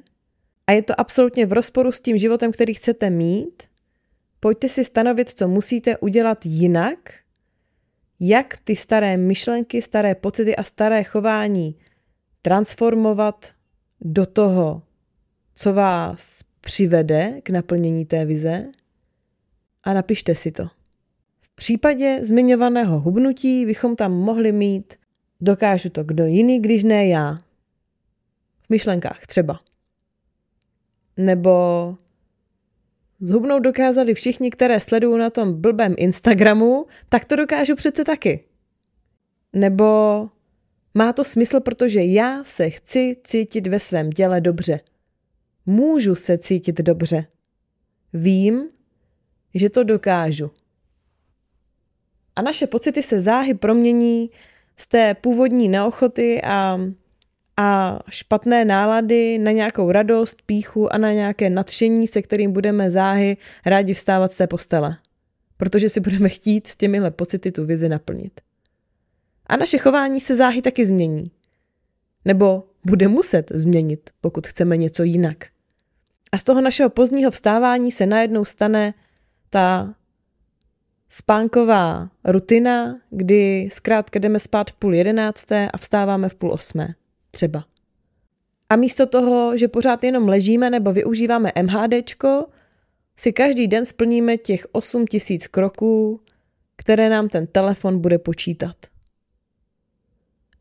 a 0.68 0.72
je 0.72 0.82
to 0.82 1.00
absolutně 1.00 1.46
v 1.46 1.54
rozporu 1.54 1.92
s 1.92 2.02
tím 2.02 2.18
životem, 2.18 2.52
který 2.52 2.74
chcete 2.74 3.10
mít, 3.10 3.64
pojďte 4.40 4.70
si 4.70 4.84
stanovit, 4.84 5.30
co 5.30 5.48
musíte 5.48 5.98
udělat 5.98 6.46
jinak, 6.46 7.14
jak 8.19 8.57
ty 8.57 8.75
staré 8.75 9.17
myšlenky, 9.17 9.81
staré 9.81 10.15
pocity 10.15 10.55
a 10.55 10.63
staré 10.63 11.03
chování 11.03 11.75
transformovat 12.41 13.53
do 14.01 14.25
toho, 14.25 14.81
co 15.55 15.74
vás 15.74 16.41
přivede 16.62 17.41
k 17.43 17.50
naplnění 17.50 18.05
té 18.05 18.25
vize 18.25 18.72
a 19.84 19.93
napište 19.93 20.36
si 20.36 20.51
to. 20.51 20.67
V 21.41 21.55
případě 21.55 22.19
zmiňovaného 22.24 23.00
hubnutí 23.00 23.65
bychom 23.65 23.95
tam 23.95 24.12
mohli 24.12 24.51
mít 24.51 24.93
dokážu 25.41 25.89
to 25.89 26.03
kdo 26.03 26.25
jiný, 26.25 26.62
když 26.62 26.84
ne 26.84 27.07
já. 27.07 27.36
V 28.63 28.69
myšlenkách 28.69 29.25
třeba. 29.27 29.60
Nebo 31.17 31.98
zhubnout 33.19 33.63
dokázali 33.63 34.13
všichni, 34.13 34.51
které 34.51 34.79
sledují 34.79 35.19
na 35.19 35.29
tom 35.29 35.62
blbém 35.62 35.95
Instagramu, 35.98 36.86
tak 37.10 37.25
to 37.25 37.36
dokážu 37.36 37.75
přece 37.75 38.03
taky. 38.03 38.43
Nebo 39.53 40.29
má 40.93 41.13
to 41.13 41.24
smysl, 41.24 41.60
protože 41.60 42.03
já 42.03 42.43
se 42.43 42.69
chci 42.69 43.17
cítit 43.24 43.67
ve 43.67 43.79
svém 43.79 44.12
těle 44.12 44.41
dobře. 44.41 44.79
Můžu 45.65 46.15
se 46.15 46.38
cítit 46.38 46.81
dobře. 46.81 47.25
Vím, 48.13 48.69
že 49.53 49.69
to 49.69 49.84
dokážu. 49.84 50.51
A 52.36 52.41
naše 52.41 52.67
pocity 52.67 53.03
se 53.03 53.19
záhy 53.19 53.53
promění 53.53 54.29
z 54.77 54.88
té 54.88 55.13
původní 55.13 55.67
neochoty 55.67 56.41
a, 56.41 56.79
a 57.58 58.00
špatné 58.10 58.66
nálady 58.66 59.38
na 59.38 59.52
nějakou 59.52 59.92
radost, 59.92 60.42
píchu 60.46 60.94
a 60.94 60.98
na 60.98 61.12
nějaké 61.12 61.50
nadšení, 61.50 62.08
se 62.08 62.22
kterým 62.22 62.52
budeme 62.52 62.92
záhy 62.92 63.38
rádi 63.66 63.94
vstávat 63.94 64.34
z 64.34 64.38
té 64.38 64.48
postele. 64.48 64.98
Protože 65.58 65.90
si 65.90 66.00
budeme 66.00 66.30
chtít 66.30 66.68
s 66.68 66.76
těmihle 66.76 67.12
pocity 67.12 67.52
tu 67.52 67.66
vizi 67.66 67.90
naplnit. 67.90 68.42
A 69.48 69.58
naše 69.58 69.78
chování 69.78 70.20
se 70.20 70.36
záhy 70.36 70.62
taky 70.62 70.86
změní. 70.86 71.32
Nebo 72.26 72.64
bude 72.86 73.08
muset 73.08 73.52
změnit, 73.56 74.10
pokud 74.22 74.48
chceme 74.48 74.78
něco 74.78 75.04
jinak. 75.04 75.46
A 76.32 76.38
z 76.38 76.44
toho 76.44 76.62
našeho 76.62 76.90
pozdního 76.90 77.32
vstávání 77.32 77.92
se 77.92 78.06
najednou 78.06 78.46
stane 78.46 78.94
ta 79.50 79.96
spánková 81.10 82.10
rutina, 82.24 83.00
kdy 83.10 83.70
zkrátka 83.72 84.20
jdeme 84.20 84.40
spát 84.40 84.72
v 84.72 84.76
půl 84.76 84.96
jedenácté 84.96 85.70
a 85.72 85.78
vstáváme 85.78 86.30
v 86.30 86.36
půl 86.36 86.52
osmé. 86.52 86.96
Třeba. 87.36 87.65
A 88.70 88.75
místo 88.75 89.06
toho, 89.06 89.58
že 89.58 89.68
pořád 89.68 90.04
jenom 90.04 90.27
ležíme 90.27 90.70
nebo 90.70 90.94
využíváme 90.94 91.51
MHDčko, 91.62 92.46
si 93.15 93.34
každý 93.34 93.68
den 93.68 93.86
splníme 93.86 94.38
těch 94.38 94.68
8 94.72 95.08
tisíc 95.08 95.48
kroků, 95.48 96.22
které 96.75 97.10
nám 97.10 97.30
ten 97.30 97.48
telefon 97.48 98.00
bude 98.00 98.20
počítat. 98.20 98.75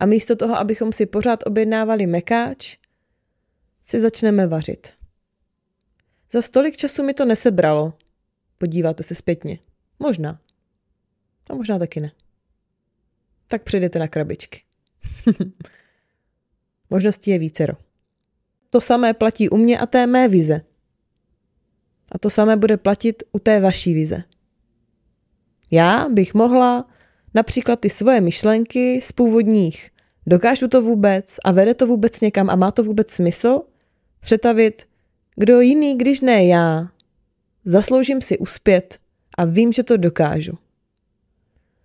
A 0.01 0.07
místo 0.07 0.37
toho, 0.37 0.59
abychom 0.59 0.93
si 0.93 1.07
pořád 1.07 1.47
objednávali 1.47 2.07
mekáč, 2.07 2.77
si 3.83 4.01
začneme 4.01 4.47
vařit. 4.47 4.93
Za 6.33 6.43
stolik 6.43 6.77
času 6.77 7.03
mi 7.03 7.15
to 7.15 7.25
nesebralo. 7.25 7.95
Podíváte 8.59 9.03
se 9.03 9.15
zpětně. 9.15 9.59
Možná. 9.99 10.41
A 11.51 11.55
možná 11.55 11.79
taky 11.79 12.01
ne. 12.01 12.13
Tak 13.47 13.63
přijdete 13.63 13.99
na 13.99 14.09
krabičky. 14.09 14.63
Možností 16.91 17.31
je 17.31 17.39
vícero. 17.39 17.75
To 18.71 18.81
samé 18.81 19.15
platí 19.15 19.49
u 19.49 19.57
mě 19.57 19.79
a 19.79 19.87
té 19.87 20.07
mé 20.07 20.29
vize. 20.29 20.61
A 22.13 22.19
to 22.19 22.31
samé 22.31 22.57
bude 22.57 22.77
platit 22.77 23.23
u 23.33 23.39
té 23.39 23.61
vaší 23.61 23.95
vize. 23.95 24.23
Já 25.71 26.09
bych 26.09 26.35
mohla 26.35 26.89
například 27.35 27.81
ty 27.81 27.91
svoje 27.91 28.21
myšlenky 28.21 29.01
z 29.03 29.13
původních 29.13 29.91
dokážu 30.27 30.69
to 30.69 30.83
vůbec 30.83 31.37
a 31.45 31.53
vede 31.53 31.75
to 31.75 31.87
vůbec 31.87 32.21
někam 32.21 32.51
a 32.51 32.57
má 32.57 32.71
to 32.71 32.85
vůbec 32.85 33.11
smysl 33.11 33.61
přetavit 34.21 34.83
kdo 35.37 35.61
jiný, 35.61 35.99
když 35.99 36.21
ne 36.21 36.47
já. 36.47 36.89
Zasloužím 37.65 38.23
si 38.23 38.39
uspět 38.39 38.99
a 39.39 39.45
vím, 39.45 39.73
že 39.73 39.83
to 39.83 39.97
dokážu. 39.97 40.59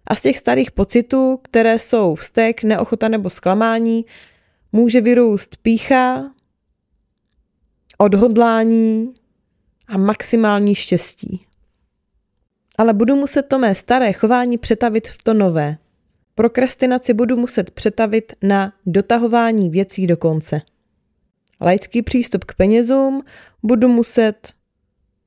A 0.08 0.16
z 0.16 0.22
těch 0.22 0.38
starých 0.38 0.72
pocitů, 0.72 1.40
které 1.44 1.80
jsou 1.80 2.16
vztek, 2.16 2.64
neochota 2.64 3.08
nebo 3.08 3.30
zklamání, 3.30 4.06
může 4.72 5.02
vyrůst 5.02 5.58
pícha, 5.58 6.32
odhodlání 7.98 9.14
a 9.88 9.98
maximální 9.98 10.76
štěstí. 10.76 11.46
Ale 12.78 12.94
budu 12.94 13.16
muset 13.16 13.44
to 13.44 13.60
mé 13.60 13.76
staré 13.76 14.14
chování 14.14 14.58
přetavit 14.58 15.08
v 15.08 15.24
to 15.24 15.34
nové. 15.34 15.78
Prokrastinaci 16.36 17.14
budu 17.14 17.38
muset 17.38 17.72
přetavit 17.72 18.34
na 18.44 18.74
dotahování 18.86 19.70
věcí 19.70 20.08
do 20.08 20.18
konce. 20.18 20.62
Laický 21.62 22.02
přístup 22.02 22.44
k 22.44 22.56
penězům 22.56 23.24
budu 23.64 23.88
muset 23.88 24.54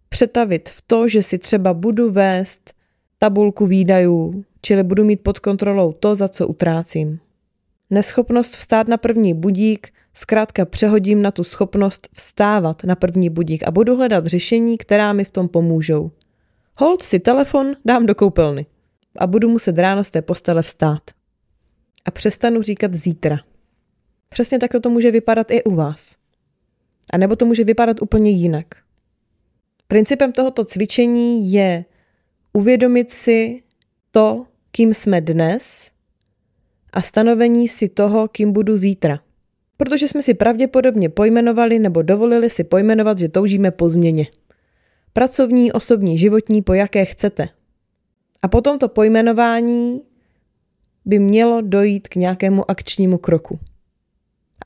přetavit 0.08 0.68
v 0.68 0.82
to, 0.82 1.08
že 1.08 1.22
si 1.22 1.38
třeba 1.38 1.74
budu 1.74 2.12
vést 2.12 2.74
tabulku 3.18 3.66
výdajů, 3.66 4.44
čili 4.62 4.82
budu 4.82 5.04
mít 5.04 5.20
pod 5.22 5.38
kontrolou 5.38 5.92
to, 5.92 6.14
za 6.14 6.28
co 6.28 6.46
utrácím. 6.46 7.20
Neschopnost 7.92 8.56
vstát 8.56 8.88
na 8.88 8.96
první 8.96 9.34
budík 9.34 9.88
zkrátka 10.14 10.64
přehodím 10.64 11.22
na 11.22 11.30
tu 11.30 11.44
schopnost 11.44 12.08
vstávat 12.12 12.84
na 12.84 12.94
první 12.94 13.30
budík 13.30 13.62
a 13.66 13.70
budu 13.70 13.96
hledat 13.96 14.26
řešení, 14.26 14.78
která 14.78 15.12
mi 15.12 15.24
v 15.24 15.30
tom 15.30 15.48
pomůžou. 15.48 16.10
Hold 16.78 17.02
si 17.02 17.20
telefon 17.20 17.72
dám 17.84 18.06
do 18.06 18.14
koupelny 18.14 18.66
a 19.18 19.26
budu 19.26 19.48
muset 19.48 19.78
ráno 19.78 20.04
z 20.04 20.10
té 20.10 20.22
postele 20.22 20.62
vstát. 20.62 21.02
A 22.04 22.10
přestanu 22.10 22.62
říkat 22.62 22.94
zítra. 22.94 23.36
Přesně 24.28 24.58
tak 24.58 24.70
to 24.82 24.90
může 24.90 25.10
vypadat 25.10 25.50
i 25.50 25.64
u 25.64 25.74
vás. 25.74 26.16
A 27.12 27.18
nebo 27.18 27.36
to 27.36 27.44
může 27.44 27.64
vypadat 27.64 28.02
úplně 28.02 28.30
jinak. 28.30 28.66
Principem 29.88 30.32
tohoto 30.32 30.64
cvičení 30.64 31.52
je 31.52 31.84
uvědomit 32.52 33.10
si 33.10 33.62
to, 34.10 34.46
kým 34.70 34.94
jsme 34.94 35.20
dnes 35.20 35.90
a 36.92 37.02
stanovení 37.02 37.68
si 37.68 37.88
toho, 37.88 38.28
kým 38.28 38.52
budu 38.52 38.76
zítra. 38.76 39.20
Protože 39.76 40.08
jsme 40.08 40.22
si 40.22 40.34
pravděpodobně 40.34 41.08
pojmenovali 41.08 41.78
nebo 41.78 42.02
dovolili 42.02 42.50
si 42.50 42.64
pojmenovat, 42.64 43.18
že 43.18 43.28
toužíme 43.28 43.70
po 43.70 43.90
změně. 43.90 44.26
Pracovní, 45.12 45.72
osobní, 45.72 46.18
životní, 46.18 46.62
po 46.62 46.74
jaké 46.74 47.04
chcete. 47.04 47.48
A 48.42 48.48
po 48.48 48.60
tomto 48.60 48.88
pojmenování 48.88 50.02
by 51.04 51.18
mělo 51.18 51.60
dojít 51.60 52.08
k 52.08 52.16
nějakému 52.16 52.70
akčnímu 52.70 53.18
kroku. 53.18 53.58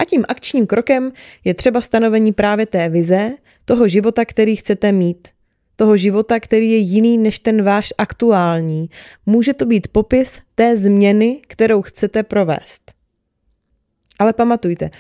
A 0.01 0.05
tím 0.05 0.25
akčním 0.29 0.67
krokem 0.67 1.13
je 1.45 1.55
třeba 1.55 1.81
stanovení 1.81 2.33
právě 2.33 2.67
té 2.67 2.89
vize, 2.89 3.35
toho 3.65 3.89
života, 3.89 4.25
který 4.25 4.57
chcete 4.57 4.93
mít. 4.93 5.29
Toho 5.77 5.97
života, 5.97 6.41
který 6.41 6.71
je 6.71 6.79
jiný 6.79 7.19
než 7.19 7.39
ten 7.39 7.63
váš 7.63 7.93
aktuální. 7.99 8.91
Může 9.27 9.55
to 9.55 9.67
být 9.67 9.89
popis 9.89 10.41
té 10.55 10.79
změny, 10.79 11.41
kterou 11.47 11.83
chcete 11.83 12.23
provést. 12.23 12.93
Ale 14.19 14.33
pamatujte, 14.33 14.91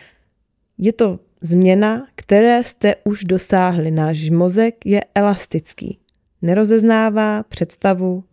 je 0.78 0.92
to 0.92 1.18
změna, 1.40 2.06
které 2.14 2.64
jste 2.64 2.94
už 3.04 3.24
dosáhli. 3.24 3.90
Náš 3.90 4.30
mozek 4.30 4.86
je 4.86 5.00
elastický. 5.14 5.98
Nerozeznává 6.42 7.42
představu 7.42 8.24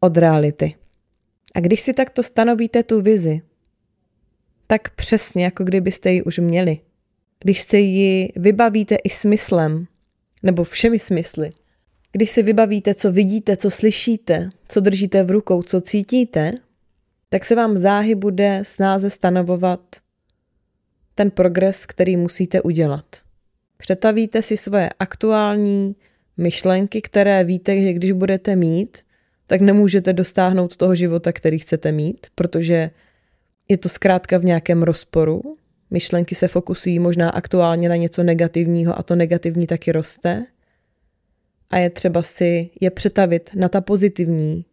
od 0.00 0.16
reality. 0.16 0.74
A 1.54 1.60
když 1.60 1.80
si 1.80 1.94
takto 1.94 2.22
stanovíte 2.22 2.82
tu 2.82 3.02
vizi, 3.02 3.40
tak 4.66 4.90
přesně, 4.90 5.44
jako 5.44 5.64
kdybyste 5.64 6.12
ji 6.12 6.22
už 6.22 6.38
měli. 6.38 6.78
Když 7.40 7.60
se 7.60 7.78
ji 7.78 8.32
vybavíte 8.36 8.94
i 8.94 9.10
smyslem, 9.10 9.86
nebo 10.42 10.64
všemi 10.64 10.98
smysly, 10.98 11.52
když 12.16 12.30
si 12.30 12.42
vybavíte, 12.42 12.94
co 12.94 13.12
vidíte, 13.12 13.56
co 13.56 13.70
slyšíte, 13.70 14.50
co 14.68 14.80
držíte 14.80 15.22
v 15.22 15.30
rukou, 15.30 15.62
co 15.62 15.80
cítíte, 15.80 16.52
tak 17.28 17.44
se 17.44 17.54
vám 17.54 17.76
záhy 17.76 18.14
bude 18.14 18.60
snáze 18.62 19.10
stanovovat 19.10 19.80
ten 21.14 21.30
progres, 21.30 21.86
který 21.86 22.16
musíte 22.16 22.62
udělat. 22.62 23.04
Přetavíte 23.76 24.42
si 24.42 24.56
svoje 24.56 24.90
aktuální 24.98 25.96
myšlenky, 26.36 27.02
které 27.02 27.44
víte, 27.44 27.80
že 27.80 27.92
když 27.92 28.12
budete 28.12 28.56
mít, 28.56 28.98
tak 29.46 29.60
nemůžete 29.60 30.12
dostáhnout 30.12 30.76
toho 30.76 30.94
života, 30.94 31.32
který 31.32 31.58
chcete 31.58 31.92
mít, 31.92 32.26
protože 32.34 32.90
je 33.68 33.76
to 33.76 33.88
zkrátka 33.88 34.38
v 34.38 34.44
nějakém 34.44 34.82
rozporu. 34.82 35.56
Myšlenky 35.90 36.34
se 36.34 36.48
fokusují 36.48 36.98
možná 36.98 37.30
aktuálně 37.30 37.88
na 37.88 37.96
něco 37.96 38.22
negativního 38.22 38.98
a 38.98 39.02
to 39.02 39.16
negativní 39.16 39.66
taky 39.66 39.92
roste. 39.92 40.46
A 41.70 41.78
je 41.78 41.90
třeba 41.90 42.22
si 42.22 42.70
je 42.80 42.90
přetavit 42.90 43.50
na 43.54 43.68
ta 43.68 43.80
pozitivní, 43.80 44.64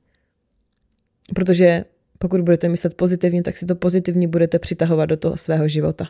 protože 1.35 1.85
pokud 2.19 2.41
budete 2.41 2.69
myslet 2.69 2.93
pozitivně, 2.93 3.43
tak 3.43 3.57
si 3.57 3.65
to 3.65 3.75
pozitivní 3.75 4.27
budete 4.27 4.59
přitahovat 4.59 5.09
do 5.09 5.17
toho 5.17 5.37
svého 5.37 5.67
života. 5.67 6.09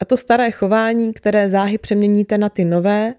A 0.00 0.04
to 0.04 0.16
staré 0.16 0.50
chování, 0.50 1.12
které 1.12 1.48
záhy 1.48 1.78
přeměníte 1.78 2.38
na 2.38 2.48
ty 2.48 2.64
nové, 2.64 3.14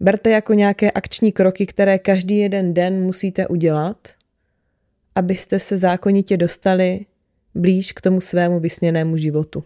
berte 0.00 0.30
jako 0.30 0.52
nějaké 0.54 0.90
akční 0.90 1.32
kroky, 1.32 1.66
které 1.66 1.98
každý 1.98 2.38
jeden 2.38 2.74
den 2.74 3.02
musíte 3.02 3.46
udělat, 3.46 4.08
abyste 5.14 5.58
se 5.58 5.76
zákonitě 5.76 6.36
dostali 6.36 7.06
blíž 7.54 7.92
k 7.92 8.00
tomu 8.00 8.20
svému 8.20 8.60
vysněnému 8.60 9.16
životu. 9.16 9.64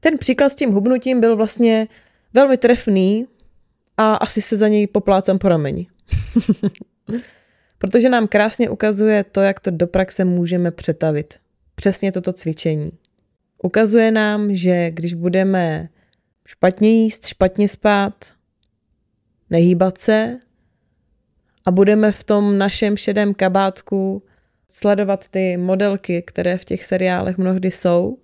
Ten 0.00 0.18
příklad 0.18 0.48
s 0.48 0.54
tím 0.54 0.70
hubnutím 0.70 1.20
byl 1.20 1.36
vlastně 1.36 1.88
velmi 2.34 2.56
trefný 2.56 3.26
a 3.98 4.14
asi 4.14 4.42
se 4.42 4.56
za 4.56 4.68
něj 4.68 4.86
poplácám 4.86 5.38
po 5.38 5.48
rameni. 5.48 5.86
Protože 7.78 8.08
nám 8.08 8.28
krásně 8.28 8.70
ukazuje 8.70 9.24
to, 9.24 9.40
jak 9.40 9.60
to 9.60 9.70
do 9.70 9.86
praxe 9.86 10.24
můžeme 10.24 10.70
přetavit. 10.70 11.34
Přesně 11.74 12.12
toto 12.12 12.32
cvičení. 12.32 12.90
Ukazuje 13.62 14.10
nám, 14.10 14.56
že 14.56 14.90
když 14.90 15.14
budeme 15.14 15.88
špatně 16.46 16.90
jíst, 16.90 17.26
špatně 17.26 17.68
spát, 17.68 18.14
nehýbat 19.50 19.98
se 19.98 20.38
a 21.66 21.70
budeme 21.70 22.12
v 22.12 22.24
tom 22.24 22.58
našem 22.58 22.96
šedém 22.96 23.34
kabátku 23.34 24.22
sledovat 24.68 25.28
ty 25.28 25.56
modelky, 25.56 26.22
které 26.22 26.58
v 26.58 26.64
těch 26.64 26.84
seriálech 26.84 27.38
mnohdy 27.38 27.70
jsou 27.70 28.18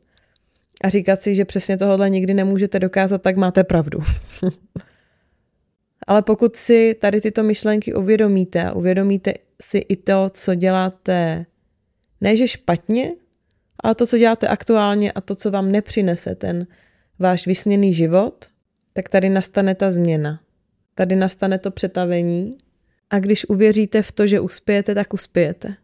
a 0.85 0.89
říkat 0.89 1.21
si, 1.21 1.35
že 1.35 1.45
přesně 1.45 1.77
tohle 1.77 2.11
nikdy 2.11 2.35
nemůžete 2.35 2.79
dokázat, 2.81 3.23
tak 3.23 3.37
máte 3.37 3.65
pravdu. 3.65 3.99
Ale 6.07 6.23
pokud 6.23 6.57
si 6.57 6.97
tady 7.01 7.21
tyto 7.21 7.43
myšlenky 7.43 7.95
uvědomíte 7.95 8.65
a 8.65 8.73
uvědomíte 8.73 9.35
si 9.63 9.79
i 9.79 9.97
to, 9.97 10.31
co 10.31 10.55
děláte 10.55 11.47
ne 12.21 12.37
že 12.37 12.49
špatně, 12.49 13.13
ale 13.83 13.95
to, 13.95 14.07
co 14.07 14.19
děláte 14.19 14.49
aktuálně 14.49 15.13
a 15.13 15.21
to, 15.21 15.35
co 15.35 15.51
vám 15.51 15.73
nepřinese 15.73 16.35
ten 16.35 16.67
váš 17.19 17.47
vysněný 17.47 17.95
život, 17.95 18.45
tak 18.93 19.09
tady 19.09 19.29
nastane 19.29 19.75
ta 19.75 19.93
změna. 19.93 20.41
Tady 20.95 21.17
nastane 21.17 21.59
to 21.59 21.71
přetavení 21.71 22.59
a 23.11 23.19
když 23.19 23.49
uvěříte 23.49 24.03
v 24.03 24.13
to, 24.13 24.27
že 24.27 24.41
uspějete, 24.41 24.95
tak 24.95 25.15
uspějete. 25.15 25.77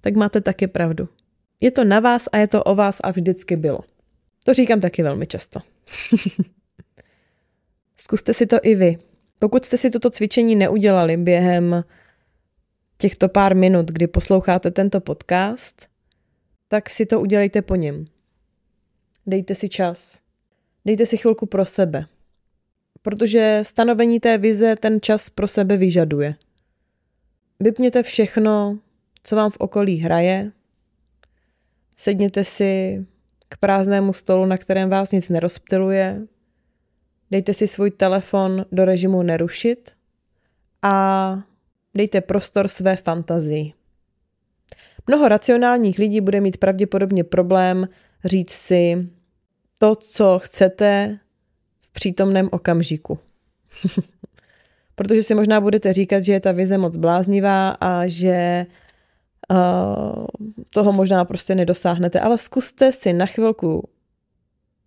Tak 0.00 0.14
máte 0.14 0.40
taky 0.40 0.66
pravdu. 0.66 1.08
Je 1.60 1.70
to 1.70 1.84
na 1.84 2.00
vás 2.00 2.28
a 2.32 2.38
je 2.38 2.46
to 2.46 2.64
o 2.64 2.74
vás 2.74 3.00
a 3.02 3.10
vždycky 3.10 3.56
bylo. 3.56 3.80
To 4.44 4.54
říkám 4.54 4.80
taky 4.80 5.02
velmi 5.02 5.26
často. 5.26 5.60
Zkuste 7.96 8.34
si 8.34 8.46
to 8.46 8.56
i 8.62 8.74
vy. 8.74 8.98
Pokud 9.44 9.66
jste 9.66 9.76
si 9.76 9.90
toto 9.90 10.10
cvičení 10.10 10.56
neudělali 10.56 11.16
během 11.16 11.84
těchto 12.98 13.28
pár 13.28 13.56
minut, 13.56 13.86
kdy 13.90 14.06
posloucháte 14.06 14.70
tento 14.70 15.00
podcast, 15.00 15.88
tak 16.68 16.90
si 16.90 17.06
to 17.06 17.20
udělejte 17.20 17.62
po 17.62 17.74
něm. 17.74 18.04
Dejte 19.26 19.54
si 19.54 19.68
čas. 19.68 20.20
Dejte 20.84 21.06
si 21.06 21.16
chvilku 21.16 21.46
pro 21.46 21.66
sebe. 21.66 22.06
Protože 23.02 23.60
stanovení 23.62 24.20
té 24.20 24.38
vize 24.38 24.76
ten 24.76 25.00
čas 25.00 25.30
pro 25.30 25.48
sebe 25.48 25.76
vyžaduje. 25.76 26.34
Vypněte 27.60 28.02
všechno, 28.02 28.78
co 29.24 29.36
vám 29.36 29.50
v 29.50 29.56
okolí 29.56 29.96
hraje. 29.96 30.52
Sedněte 31.96 32.44
si 32.44 33.04
k 33.48 33.56
prázdnému 33.56 34.12
stolu, 34.12 34.46
na 34.46 34.56
kterém 34.56 34.90
vás 34.90 35.12
nic 35.12 35.28
nerozptiluje. 35.28 36.26
Dejte 37.30 37.54
si 37.54 37.68
svůj 37.68 37.90
telefon 37.90 38.64
do 38.72 38.84
režimu 38.84 39.22
nerušit 39.22 39.92
a 40.82 41.38
dejte 41.94 42.20
prostor 42.20 42.68
své 42.68 42.96
fantazii. 42.96 43.72
Mnoho 45.06 45.28
racionálních 45.28 45.98
lidí 45.98 46.20
bude 46.20 46.40
mít 46.40 46.56
pravděpodobně 46.56 47.24
problém 47.24 47.88
říct 48.24 48.52
si 48.52 49.08
to, 49.78 49.94
co 49.94 50.38
chcete 50.38 51.18
v 51.80 51.92
přítomném 51.92 52.48
okamžiku. 52.52 53.18
Protože 54.94 55.22
si 55.22 55.34
možná 55.34 55.60
budete 55.60 55.92
říkat, 55.92 56.24
že 56.24 56.32
je 56.32 56.40
ta 56.40 56.52
vize 56.52 56.78
moc 56.78 56.96
bláznivá 56.96 57.70
a 57.70 58.06
že 58.06 58.66
uh, 59.50 60.26
toho 60.70 60.92
možná 60.92 61.24
prostě 61.24 61.54
nedosáhnete, 61.54 62.20
ale 62.20 62.38
zkuste 62.38 62.92
si 62.92 63.12
na 63.12 63.26
chvilku 63.26 63.88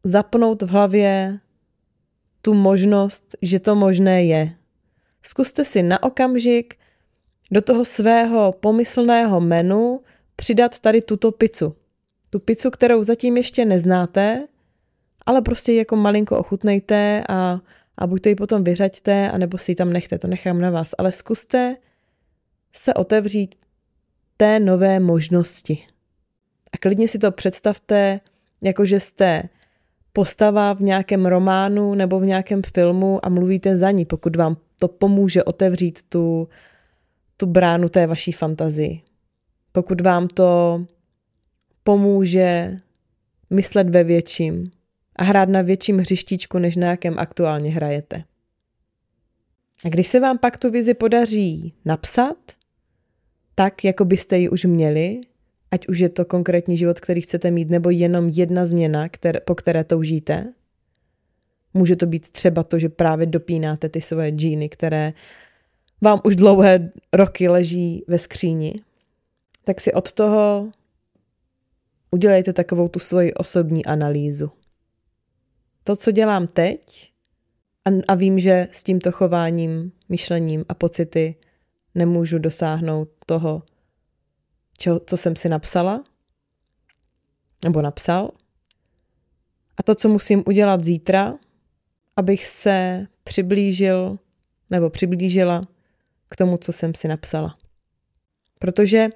zapnout 0.03 0.61
v 0.61 0.69
hlavě 0.69 1.39
tu 2.47 2.53
možnost, 2.53 3.35
že 3.41 3.59
to 3.59 3.75
možné 3.75 4.23
je. 4.23 4.55
Zkuste 5.21 5.65
si 5.67 5.83
na 5.83 6.03
okamžik 6.03 6.79
do 7.51 7.61
toho 7.61 7.85
svého 7.85 8.55
pomyslného 8.55 9.41
menu 9.41 9.99
přidat 10.35 10.79
tady 10.79 11.01
tuto 11.01 11.31
pizzu. 11.31 11.75
Tu 12.29 12.39
pizzu, 12.39 12.71
kterou 12.71 13.03
zatím 13.03 13.37
ještě 13.37 13.65
neznáte, 13.65 14.47
ale 15.25 15.41
prostě 15.41 15.73
jako 15.73 15.95
malinko 15.95 16.37
ochutnejte 16.39 17.23
a, 17.29 17.59
a 17.97 18.07
buď 18.07 18.21
to 18.21 18.29
ji 18.29 18.35
potom 18.35 18.63
vyřaďte, 18.63 19.31
anebo 19.31 19.57
si 19.57 19.71
ji 19.71 19.75
tam 19.75 19.93
nechte, 19.93 20.19
to 20.19 20.27
nechám 20.27 20.61
na 20.61 20.69
vás. 20.69 20.95
Ale 20.97 21.11
zkuste 21.11 21.75
se 22.71 22.93
otevřít 22.93 23.55
té 24.37 24.59
nové 24.59 24.99
možnosti. 24.99 25.87
A 26.71 26.77
klidně 26.77 27.07
si 27.07 27.19
to 27.19 27.31
představte, 27.31 28.19
jako 28.61 28.85
že 28.85 28.99
jste 28.99 29.43
postava 30.17 30.73
v 30.73 30.81
nějakém 30.81 31.25
románu 31.25 31.95
nebo 31.95 32.19
v 32.19 32.25
nějakém 32.25 32.61
filmu 32.73 33.25
a 33.25 33.29
mluvíte 33.29 33.75
za 33.75 33.91
ní, 33.91 34.05
pokud 34.05 34.35
vám 34.35 34.57
to 34.79 34.87
pomůže 34.87 35.43
otevřít 35.43 35.99
tu, 36.09 36.47
tu 37.37 37.45
bránu 37.45 37.89
té 37.89 38.07
vaší 38.07 38.31
fantazii. 38.31 39.01
Pokud 39.71 40.01
vám 40.01 40.27
to 40.27 40.85
pomůže 41.83 42.79
myslet 43.49 43.89
ve 43.89 44.03
větším 44.03 44.71
a 45.15 45.23
hrát 45.23 45.49
na 45.49 45.61
větším 45.61 45.97
hřištíčku, 45.97 46.57
než 46.59 46.75
na 46.75 46.87
jakém 46.87 47.19
aktuálně 47.19 47.71
hrajete. 47.71 48.23
A 49.85 49.89
když 49.89 50.07
se 50.07 50.19
vám 50.19 50.37
pak 50.37 50.57
tu 50.57 50.71
vizi 50.71 50.93
podaří 50.93 51.73
napsat, 51.85 52.37
tak, 53.55 53.83
jako 53.83 54.05
byste 54.05 54.37
ji 54.37 54.49
už 54.49 54.65
měli, 54.65 55.21
ať 55.71 55.87
už 55.87 55.99
je 55.99 56.09
to 56.09 56.25
konkrétní 56.25 56.77
život, 56.77 56.99
který 56.99 57.21
chcete 57.21 57.51
mít, 57.51 57.69
nebo 57.69 57.89
jenom 57.89 58.29
jedna 58.29 58.65
změna, 58.65 59.09
které, 59.09 59.39
po 59.39 59.55
které 59.55 59.83
toužíte, 59.83 60.53
může 61.73 61.95
to 61.95 62.05
být 62.05 62.31
třeba 62.31 62.63
to, 62.63 62.79
že 62.79 62.89
právě 62.89 63.25
dopínáte 63.25 63.89
ty 63.89 64.01
svoje 64.01 64.31
džíny, 64.31 64.69
které 64.69 65.13
vám 66.01 66.21
už 66.23 66.35
dlouhé 66.35 66.91
roky 67.13 67.47
leží 67.47 68.03
ve 68.07 68.19
skříni, 68.19 68.75
tak 69.63 69.81
si 69.81 69.93
od 69.93 70.11
toho 70.11 70.71
udělejte 72.11 72.53
takovou 72.53 72.87
tu 72.87 72.99
svoji 72.99 73.33
osobní 73.33 73.85
analýzu. 73.85 74.51
To, 75.83 75.95
co 75.95 76.11
dělám 76.11 76.47
teď, 76.47 77.11
a, 77.85 77.89
a 78.07 78.15
vím, 78.15 78.39
že 78.39 78.67
s 78.71 78.83
tímto 78.83 79.11
chováním, 79.11 79.91
myšlením 80.09 80.65
a 80.69 80.73
pocity 80.73 81.35
nemůžu 81.95 82.39
dosáhnout 82.39 83.09
toho, 83.25 83.63
čo, 84.77 84.99
co 85.05 85.17
jsem 85.17 85.35
si 85.35 85.49
napsala, 85.49 86.03
nebo 87.63 87.81
napsal. 87.81 88.31
A 89.77 89.83
to, 89.83 89.95
co 89.95 90.09
musím 90.09 90.43
udělat 90.47 90.83
zítra, 90.83 91.33
abych 92.15 92.47
se 92.47 93.07
přiblížil 93.23 94.19
nebo 94.69 94.89
přiblížila 94.89 95.67
k 96.29 96.35
tomu, 96.35 96.57
co 96.57 96.71
jsem 96.71 96.95
si 96.95 97.07
napsala. 97.07 97.57
Protože 98.59 99.09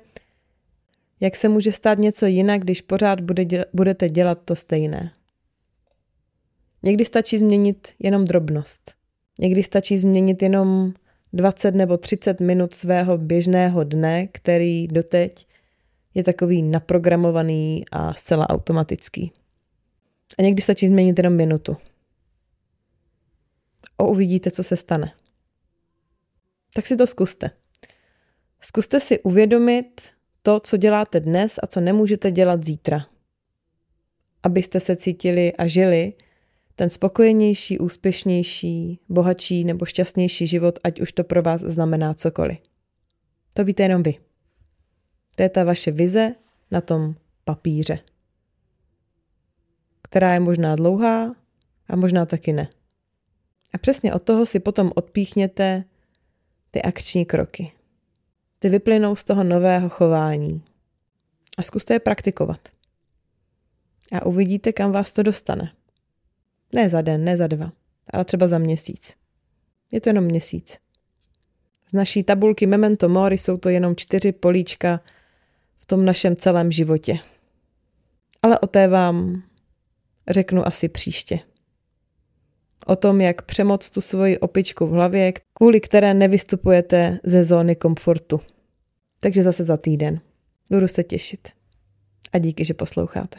jak 1.19 1.35
se 1.35 1.49
může 1.49 1.71
stát 1.71 1.97
něco 1.97 2.25
jinak, 2.25 2.61
když 2.61 2.81
pořád 2.81 3.19
bude 3.21 3.45
děl- 3.45 3.65
budete 3.73 4.09
dělat 4.09 4.39
to 4.45 4.55
stejné? 4.55 5.11
Někdy 6.83 7.05
stačí 7.05 7.37
změnit 7.37 7.93
jenom 7.99 8.25
drobnost. 8.25 8.93
Někdy 9.39 9.63
stačí 9.63 9.97
změnit 9.97 10.41
jenom 10.41 10.93
20 11.33 11.75
nebo 11.75 11.97
30 11.97 12.39
minut 12.39 12.73
svého 12.73 13.17
běžného 13.17 13.83
dne, 13.83 14.27
který 14.27 14.87
doteď 14.87 15.47
je 16.13 16.23
takový 16.23 16.61
naprogramovaný 16.61 17.85
a 17.91 18.13
zcela 18.13 18.49
automatický. 18.49 19.31
A 20.39 20.41
někdy 20.41 20.61
stačí 20.61 20.87
změnit 20.87 21.19
jenom 21.19 21.35
minutu. 21.35 21.77
A 23.97 24.03
uvidíte, 24.03 24.51
co 24.51 24.63
se 24.63 24.77
stane. 24.77 25.13
Tak 26.73 26.85
si 26.85 26.95
to 26.95 27.07
zkuste. 27.07 27.49
Zkuste 28.59 28.99
si 28.99 29.19
uvědomit 29.19 30.11
to, 30.41 30.59
co 30.59 30.77
děláte 30.77 31.19
dnes 31.19 31.59
a 31.63 31.67
co 31.67 31.81
nemůžete 31.81 32.31
dělat 32.31 32.63
zítra. 32.63 33.05
Abyste 34.43 34.79
se 34.79 34.95
cítili 34.95 35.53
a 35.53 35.67
žili 35.67 36.13
ten 36.75 36.89
spokojenější, 36.89 37.79
úspěšnější, 37.79 38.99
bohatší 39.09 39.63
nebo 39.63 39.85
šťastnější 39.85 40.47
život, 40.47 40.79
ať 40.83 41.01
už 41.01 41.11
to 41.11 41.23
pro 41.23 41.41
vás 41.41 41.61
znamená 41.61 42.13
cokoliv. 42.13 42.57
To 43.53 43.63
víte 43.63 43.83
jenom 43.83 44.03
vy. 44.03 44.30
To 45.35 45.43
je 45.43 45.49
ta 45.49 45.63
vaše 45.63 45.91
vize 45.91 46.35
na 46.71 46.81
tom 46.81 47.15
papíře, 47.43 47.99
která 50.01 50.33
je 50.33 50.39
možná 50.39 50.75
dlouhá 50.75 51.35
a 51.87 51.95
možná 51.95 52.25
taky 52.25 52.53
ne. 52.53 52.67
A 53.73 53.77
přesně 53.77 54.13
od 54.13 54.23
toho 54.23 54.45
si 54.45 54.59
potom 54.59 54.91
odpíchněte 54.95 55.83
ty 56.71 56.81
akční 56.81 57.25
kroky. 57.25 57.71
Ty 58.59 58.69
vyplynou 58.69 59.15
z 59.15 59.23
toho 59.23 59.43
nového 59.43 59.89
chování. 59.89 60.63
A 61.57 61.63
zkuste 61.63 61.93
je 61.93 61.99
praktikovat. 61.99 62.69
A 64.11 64.25
uvidíte, 64.25 64.73
kam 64.73 64.91
vás 64.91 65.13
to 65.13 65.23
dostane. 65.23 65.71
Ne 66.73 66.89
za 66.89 67.01
den, 67.01 67.23
ne 67.23 67.37
za 67.37 67.47
dva, 67.47 67.71
ale 68.13 68.25
třeba 68.25 68.47
za 68.47 68.57
měsíc. 68.57 69.15
Je 69.91 70.01
to 70.01 70.09
jenom 70.09 70.23
měsíc. 70.23 70.77
Z 71.89 71.93
naší 71.93 72.23
tabulky 72.23 72.65
Memento 72.65 73.09
Mori 73.09 73.37
jsou 73.37 73.57
to 73.57 73.69
jenom 73.69 73.95
čtyři 73.95 74.31
políčka 74.31 74.99
v 75.81 75.85
tom 75.85 76.05
našem 76.05 76.35
celém 76.35 76.71
životě. 76.71 77.19
Ale 78.41 78.59
o 78.59 78.67
té 78.67 78.87
vám 78.87 79.43
řeknu 80.29 80.67
asi 80.67 80.89
příště. 80.89 81.39
O 82.85 82.95
tom, 82.95 83.21
jak 83.21 83.41
přemoc 83.41 83.89
tu 83.89 84.01
svoji 84.01 84.39
opičku 84.39 84.87
v 84.87 84.91
hlavě, 84.91 85.33
kvůli 85.53 85.81
které 85.81 86.13
nevystupujete 86.13 87.19
ze 87.23 87.43
zóny 87.43 87.75
komfortu. 87.75 88.41
Takže 89.19 89.43
zase 89.43 89.63
za 89.63 89.77
týden. 89.77 90.21
Budu 90.69 90.87
se 90.87 91.03
těšit. 91.03 91.47
A 92.33 92.37
díky, 92.37 92.65
že 92.65 92.73
posloucháte. 92.73 93.37